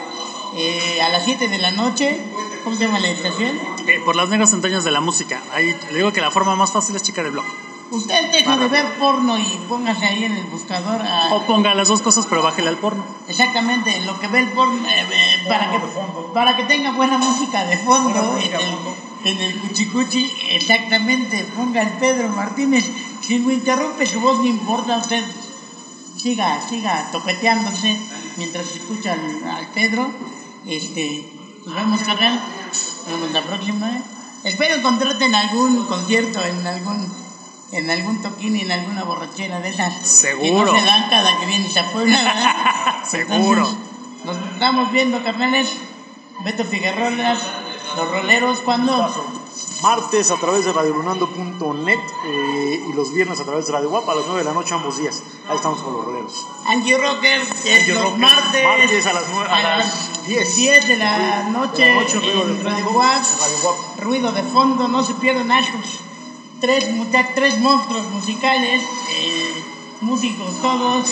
eh, 0.57 1.01
a 1.03 1.09
las 1.11 1.25
7 1.25 1.49
de 1.49 1.59
la 1.59 1.71
noche. 1.71 2.21
¿Cómo 2.63 2.77
se 2.77 2.87
llama 2.87 2.99
la 3.01 3.09
estación? 3.09 3.59
Eh, 3.87 4.01
por 4.05 4.17
las 4.17 4.29
negras 4.31 4.53
entrañas 4.53 4.85
de 4.85 4.91
la 4.91 5.01
música. 5.01 5.43
Ahí 5.53 5.77
le 5.91 5.97
digo 5.99 6.13
que 6.13 6.21
la 6.21 6.31
forma 6.31 6.57
más 6.57 6.73
fácil 6.73 6.97
es 6.97 7.03
chica 7.03 7.23
de 7.23 7.31
blog. 7.31 7.45
Usted 7.91 8.33
deja 8.33 8.57
de 8.57 8.67
ver 8.69 8.85
porno 8.99 9.39
y 9.39 9.45
póngase 9.69 10.07
ahí 10.07 10.25
en 10.25 10.33
el 10.33 10.45
buscador 10.45 11.01
a- 11.03 11.33
O 11.35 11.43
ponga 11.47 11.75
las 11.75 11.89
dos 11.89 12.01
cosas, 12.01 12.27
pero 12.29 12.43
bájele 12.43 12.69
al 12.71 12.79
porno. 12.79 13.05
Exactamente, 13.29 14.01
lo 14.01 14.19
que 14.19 14.27
ve 14.29 14.41
el 14.41 14.49
porno, 14.49 14.89
eh, 14.89 15.07
eh, 15.13 15.45
para, 15.47 15.71
que, 15.71 15.79
para 16.33 16.57
que 16.57 16.65
tenga 16.65 16.93
buena 16.93 17.19
música 17.19 17.65
de 17.67 17.77
fondo 17.77 18.39
en 18.39 18.53
el, 18.55 18.79
en 19.37 19.41
el 19.41 19.59
cuchicuchi, 19.61 20.33
exactamente, 20.51 21.45
ponga 21.55 21.83
el 21.83 21.91
Pedro 21.99 22.29
Martínez, 22.31 22.91
si 23.21 23.39
me 23.39 23.53
interrumpe 23.55 24.07
su 24.07 24.19
voz 24.21 24.39
no 24.39 24.47
importa, 24.47 24.97
usted 24.97 25.23
siga, 26.25 26.59
siga 26.67 27.11
topeteándose 27.13 28.01
mientras 28.39 28.65
escucha 28.75 29.13
al, 29.13 29.45
al 29.45 29.67
Pedro, 29.75 30.11
este, 30.67 31.31
nos 31.67 31.75
vemos 31.75 32.01
carnal, 32.01 32.41
nos 33.07 33.21
vemos 33.21 33.33
la 33.33 33.43
próxima, 33.43 33.91
espero 34.43 34.77
encontrarte 34.77 35.27
en 35.27 35.35
algún 35.35 35.85
concierto, 35.85 36.43
en 36.43 36.67
algún 36.67 37.25
en 37.73 37.91
algún 37.91 38.23
toquín 38.23 38.57
y 38.57 38.61
en 38.61 38.73
alguna 38.73 39.03
borrachera 39.05 39.61
de 39.61 39.69
esas 39.69 39.93
que 39.95 40.07
Seguro. 40.07 40.73
no 40.73 40.79
se 40.79 40.87
dan 40.87 41.11
cada 41.11 41.39
que 41.41 41.47
vienes 41.47 41.77
a 41.77 41.91
Puebla, 41.91 42.17
¿verdad? 42.17 43.05
Seguro. 43.11 43.69
Entonces, 43.69 44.43
nos 44.43 44.53
estamos 44.53 44.93
viendo, 44.93 45.23
carnales. 45.23 45.69
Beto 46.45 46.65
Figuerolas, 46.65 47.39
los 47.97 48.11
roleros, 48.11 48.61
¿cuándo? 48.61 49.44
Martes 49.85 50.31
a 50.31 50.37
través 50.37 50.65
de 50.65 50.73
radiolunando.net 50.73 51.99
eh, 52.27 52.87
y 52.89 52.93
los 52.95 53.13
viernes 53.13 53.39
a 53.39 53.45
través 53.45 53.67
de 53.67 53.73
Radio 53.75 53.91
Guapa 53.91 54.13
a 54.13 54.15
las 54.15 54.25
9 54.25 54.41
de 54.41 54.45
la 54.49 54.55
noche 54.55 54.73
ambos 54.73 54.97
días. 54.97 55.23
Ahí 55.47 55.57
estamos 55.57 55.83
con 55.83 55.93
los 55.93 56.07
roleros. 56.07 56.47
Angie 56.65 56.97
Rocker, 56.97 57.39
es 57.43 57.81
Angie 57.81 57.93
los 57.93 58.17
martes, 58.17 58.65
martes 58.65 59.07
a 59.07 59.13
las 59.13 59.25
nueve- 59.31 59.51
a 59.51 59.63
las 59.63 60.25
10. 60.27 60.57
10 60.57 60.89
de 60.89 60.97
la 60.97 61.43
noche, 61.51 61.83
De 61.83 61.95
la 61.95 62.01
noche, 62.01 62.17
en 62.17 62.65
Radio 62.65 62.87
Guap, 62.93 63.23
Radio 63.41 63.59
Guap. 63.63 64.01
ruido 64.01 64.33
de 64.33 64.43
fondo, 64.43 64.89
no 64.89 65.05
se 65.05 65.13
pierdan 65.15 65.51
a 65.53 65.61
estos 65.61 65.99
tres, 66.63 66.87
tres 67.35 67.59
monstruos 67.61 68.07
musicales, 68.11 68.83
eh, 69.11 69.65
músicos 70.01 70.63
todos, 70.63 71.11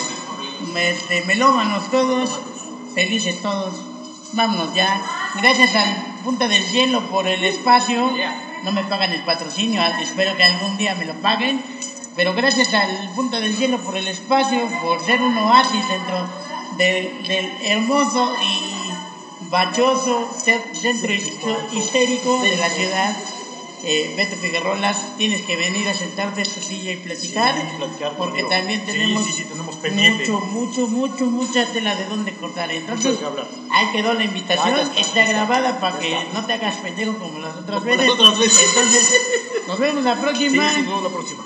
este, 0.75 1.23
melómanos 1.25 1.91
todos, 1.91 2.39
felices 2.95 3.39
todos. 3.43 3.75
Vámonos 4.33 4.73
ya. 4.73 4.99
Gracias 5.39 5.75
al 5.75 6.07
Punta 6.23 6.47
del 6.47 6.63
Cielo 6.65 7.01
por 7.11 7.27
el 7.27 7.43
espacio. 7.43 8.09
No 8.63 8.71
me 8.71 8.83
pagan 8.85 9.11
el 9.11 9.21
patrocinio, 9.21 9.81
ah, 9.81 9.99
espero 10.01 10.35
que 10.37 10.43
algún 10.43 10.77
día 10.77 10.95
me 10.95 11.05
lo 11.05 11.13
paguen. 11.15 11.61
Pero 12.15 12.33
gracias 12.33 12.73
al 12.73 13.09
Punta 13.15 13.39
del 13.39 13.55
Cielo 13.55 13.77
por 13.79 13.97
el 13.97 14.07
espacio, 14.07 14.59
por 14.81 15.03
ser 15.03 15.21
un 15.21 15.37
oasis 15.37 15.87
dentro 15.89 16.27
del, 16.77 17.23
del 17.27 17.51
hermoso 17.63 18.35
y 18.41 19.49
bachoso 19.49 20.29
ce- 20.43 20.63
centro 20.73 21.11
histérico 21.73 22.41
de 22.41 22.57
la 22.57 22.69
ciudad. 22.69 23.15
Eh, 23.85 24.13
Beto 24.15 24.37
Figuerolas, 24.37 25.17
tienes 25.17 25.41
que 25.41 25.57
venir 25.57 25.85
a 25.89 25.93
sentarte 25.93 26.39
a 26.39 26.43
esta 26.43 26.61
silla 26.61 26.93
y 26.93 26.97
platicar, 26.97 27.53
Sí, 27.55 27.67
platicar 27.77 28.15
porque 28.15 28.43
también 28.43 28.85
tenemos, 28.85 29.25
sí, 29.25 29.33
sí, 29.33 29.43
tenemos 29.43 29.75
pendiente. 29.75 30.29
mucho, 30.31 30.45
mucho, 30.45 30.87
mucho, 30.87 31.25
mucha 31.25 31.65
tela 31.73 31.93
de 31.95 32.05
dónde 32.05 32.33
cortar. 32.33 32.71
Entonces, 32.71 33.21
hablar. 33.21 33.45
ahí 33.71 33.87
quedó 33.91 34.13
la 34.13 34.23
invitación, 34.23 34.79
está, 34.79 34.99
está, 35.01 35.15
ya 35.15 35.23
está. 35.23 35.33
grabada 35.33 35.79
para 35.81 35.99
que 35.99 36.15
no 36.33 36.45
te 36.45 36.53
hagas 36.53 36.75
pendejo 36.77 37.17
como 37.17 37.39
las 37.39 37.57
otras 37.57 37.79
Como 37.79 37.89
las 37.89 37.97
veces. 37.97 38.09
otras 38.13 38.39
veces. 38.39 38.69
Entonces, 38.69 39.21
nos 39.67 39.79
vemos 39.79 40.03
la 40.05 40.15
Sí, 40.15 40.21
próxima. 40.21 40.69
sí, 40.69 40.77
nos 40.81 40.87
vemos 40.87 41.03
la 41.03 41.09
próxima. 41.09 41.43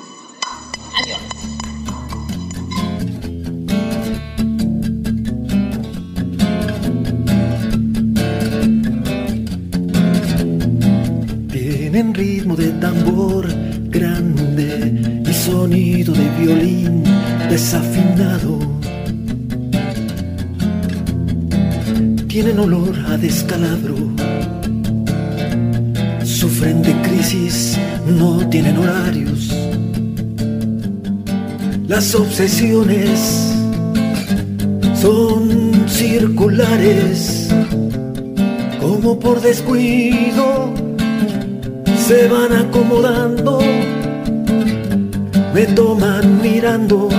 Tienen 11.98 12.14
ritmo 12.14 12.56
de 12.56 12.68
tambor 12.74 13.48
grande 13.90 15.24
y 15.28 15.34
sonido 15.34 16.14
de 16.14 16.30
violín 16.40 17.04
desafinado. 17.50 18.60
Tienen 22.28 22.60
olor 22.60 22.96
a 23.08 23.18
descalabro. 23.18 23.96
Sufren 26.24 26.84
de 26.84 26.94
crisis, 27.02 27.80
no 28.06 28.48
tienen 28.48 28.78
horarios. 28.78 29.52
Las 31.88 32.14
obsesiones 32.14 33.56
son 35.02 35.84
circulares, 35.88 37.50
como 38.80 39.18
por 39.20 39.42
descuido 39.42 40.87
se 42.08 42.26
van 42.30 42.54
acomodando, 42.54 43.60
me 45.54 45.66
toman 45.76 46.42
mirando 46.42 47.10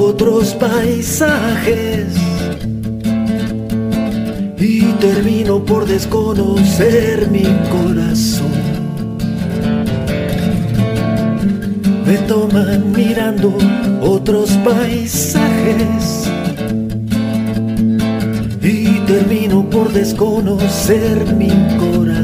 otros 0.00 0.54
paisajes 0.54 2.06
y 4.58 4.80
termino 5.00 5.62
por 5.62 5.84
desconocer 5.84 7.28
mi 7.30 7.44
corazón. 7.70 8.52
Me 12.06 12.16
toman 12.26 12.90
mirando 12.92 13.54
otros 14.00 14.50
paisajes 14.64 16.26
y 18.62 18.98
termino 19.00 19.68
por 19.68 19.92
desconocer 19.92 21.34
mi 21.34 21.50
corazón 21.76 22.17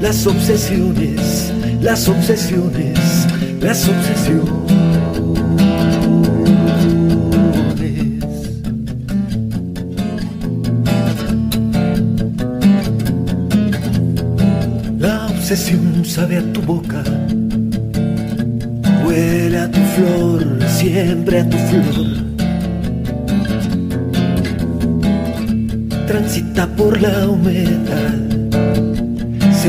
las 0.00 0.26
obsesiones, 0.26 1.52
las 1.82 2.08
obsesiones, 2.08 2.98
las 3.60 3.86
obsesiones. 3.88 4.58
La 14.98 15.26
obsesión 15.26 16.04
sabe 16.04 16.38
a 16.38 16.52
tu 16.52 16.62
boca, 16.62 17.02
huele 19.04 19.58
a 19.58 19.70
tu 19.70 19.80
flor, 19.80 20.46
siempre 20.68 21.40
a 21.40 21.48
tu 21.48 21.56
flor. 21.56 22.20
Transita 26.06 26.66
por 26.76 27.00
la 27.00 27.28
humedad, 27.28 28.29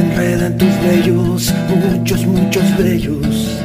se 0.02 0.08
enreda 0.08 0.48
en 0.48 0.58
tus 0.58 0.82
vellos, 0.82 1.54
muchos, 1.70 2.26
muchos 2.26 2.78
bellos. 2.78 3.60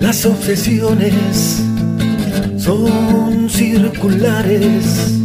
Las 0.00 0.24
obsesiones 0.24 1.62
son 2.56 3.50
circulares, 3.50 5.18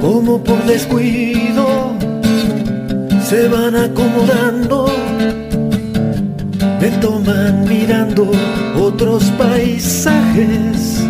como 0.00 0.42
por 0.42 0.64
descuido 0.64 1.92
se 3.24 3.46
van 3.46 3.76
acomodando, 3.76 4.86
me 6.80 6.88
toman 7.00 7.68
mirando 7.68 8.28
otros 8.76 9.22
paisajes 9.38 11.00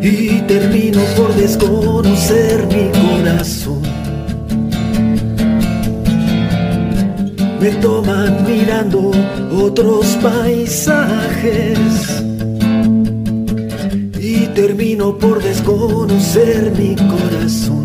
y 0.00 0.40
termino 0.48 1.00
por 1.18 1.34
desconocer 1.34 2.66
mi 2.68 2.88
corazón. 2.98 3.61
Me 7.62 7.70
toman 7.74 8.44
mirando 8.44 9.12
otros 9.52 10.18
paisajes 10.20 11.78
y 14.18 14.46
termino 14.48 15.16
por 15.16 15.40
desconocer 15.40 16.72
mi 16.76 16.96
corazón. 16.96 17.84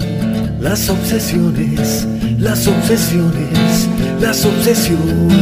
Las 0.59 0.89
obsesiones, 0.89 2.07
las 2.39 2.65
obsesiones, 2.67 3.87
las 4.19 4.43
obsesiones. 4.45 5.37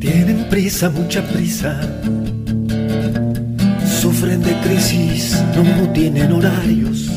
Tienen 0.00 0.46
prisa, 0.48 0.88
mucha 0.88 1.22
prisa. 1.28 1.78
De 4.42 4.54
crisis, 4.62 5.36
no 5.56 5.92
tienen 5.92 6.32
horarios. 6.32 7.10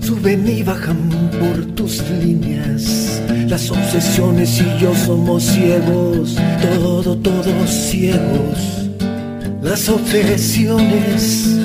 Suben 0.00 0.48
y 0.48 0.62
bajan 0.62 0.98
por 1.38 1.64
tus 1.74 2.02
líneas. 2.22 3.22
Las 3.48 3.70
obsesiones 3.70 4.60
y 4.60 4.80
yo 4.80 4.94
somos 4.94 5.42
ciegos, 5.42 6.36
todo, 6.60 7.16
todos 7.16 7.70
ciegos. 7.70 8.88
Las 9.62 9.88
obsesiones 9.88 11.56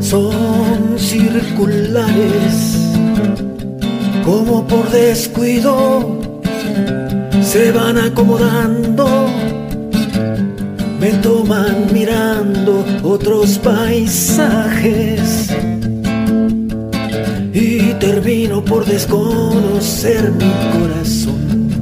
son 0.00 0.98
circulares, 0.98 2.76
como 4.24 4.66
por 4.66 4.90
descuido 4.90 6.22
se 7.52 7.70
van 7.70 7.98
acomodando, 7.98 9.21
me 11.02 11.10
toman 11.14 11.92
mirando 11.92 12.84
otros 13.02 13.58
paisajes 13.58 15.50
y 17.52 17.92
termino 17.94 18.64
por 18.64 18.84
desconocer 18.84 20.30
mi 20.30 20.52
corazón. 20.78 21.72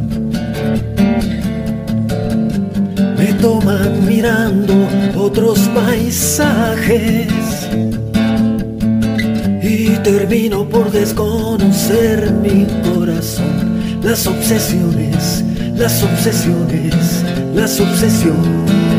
Me 3.18 3.35
toman 3.35 4.06
mirando 4.06 4.88
otros 5.14 5.59
paisajes 5.74 7.28
y 9.62 9.96
termino 10.02 10.66
por 10.66 10.90
desconocer 10.90 12.33
mi 12.33 12.66
corazón. 12.90 14.00
Las 14.02 14.26
obsesiones, 14.26 15.44
las 15.76 16.02
obsesiones, 16.02 17.22
las 17.54 17.78
obsesiones. 17.78 18.89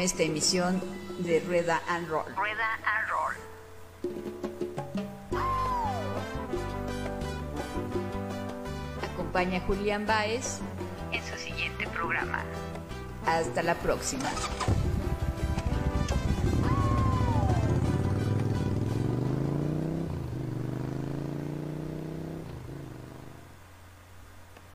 Esta 0.00 0.22
emisión 0.22 0.80
de 1.18 1.40
Rueda 1.40 1.82
and 1.88 2.08
Roll. 2.08 2.24
Rueda 2.34 2.78
and 2.84 3.08
roll. 3.10 3.34
Acompaña 9.12 9.58
a 9.58 9.60
Julián 9.62 10.06
Baez. 10.06 10.60
En 11.12 11.22
su 11.24 11.36
siguiente 11.36 11.86
programa. 11.88 12.44
Hasta 13.26 13.62
la 13.62 13.74
próxima. 13.74 14.30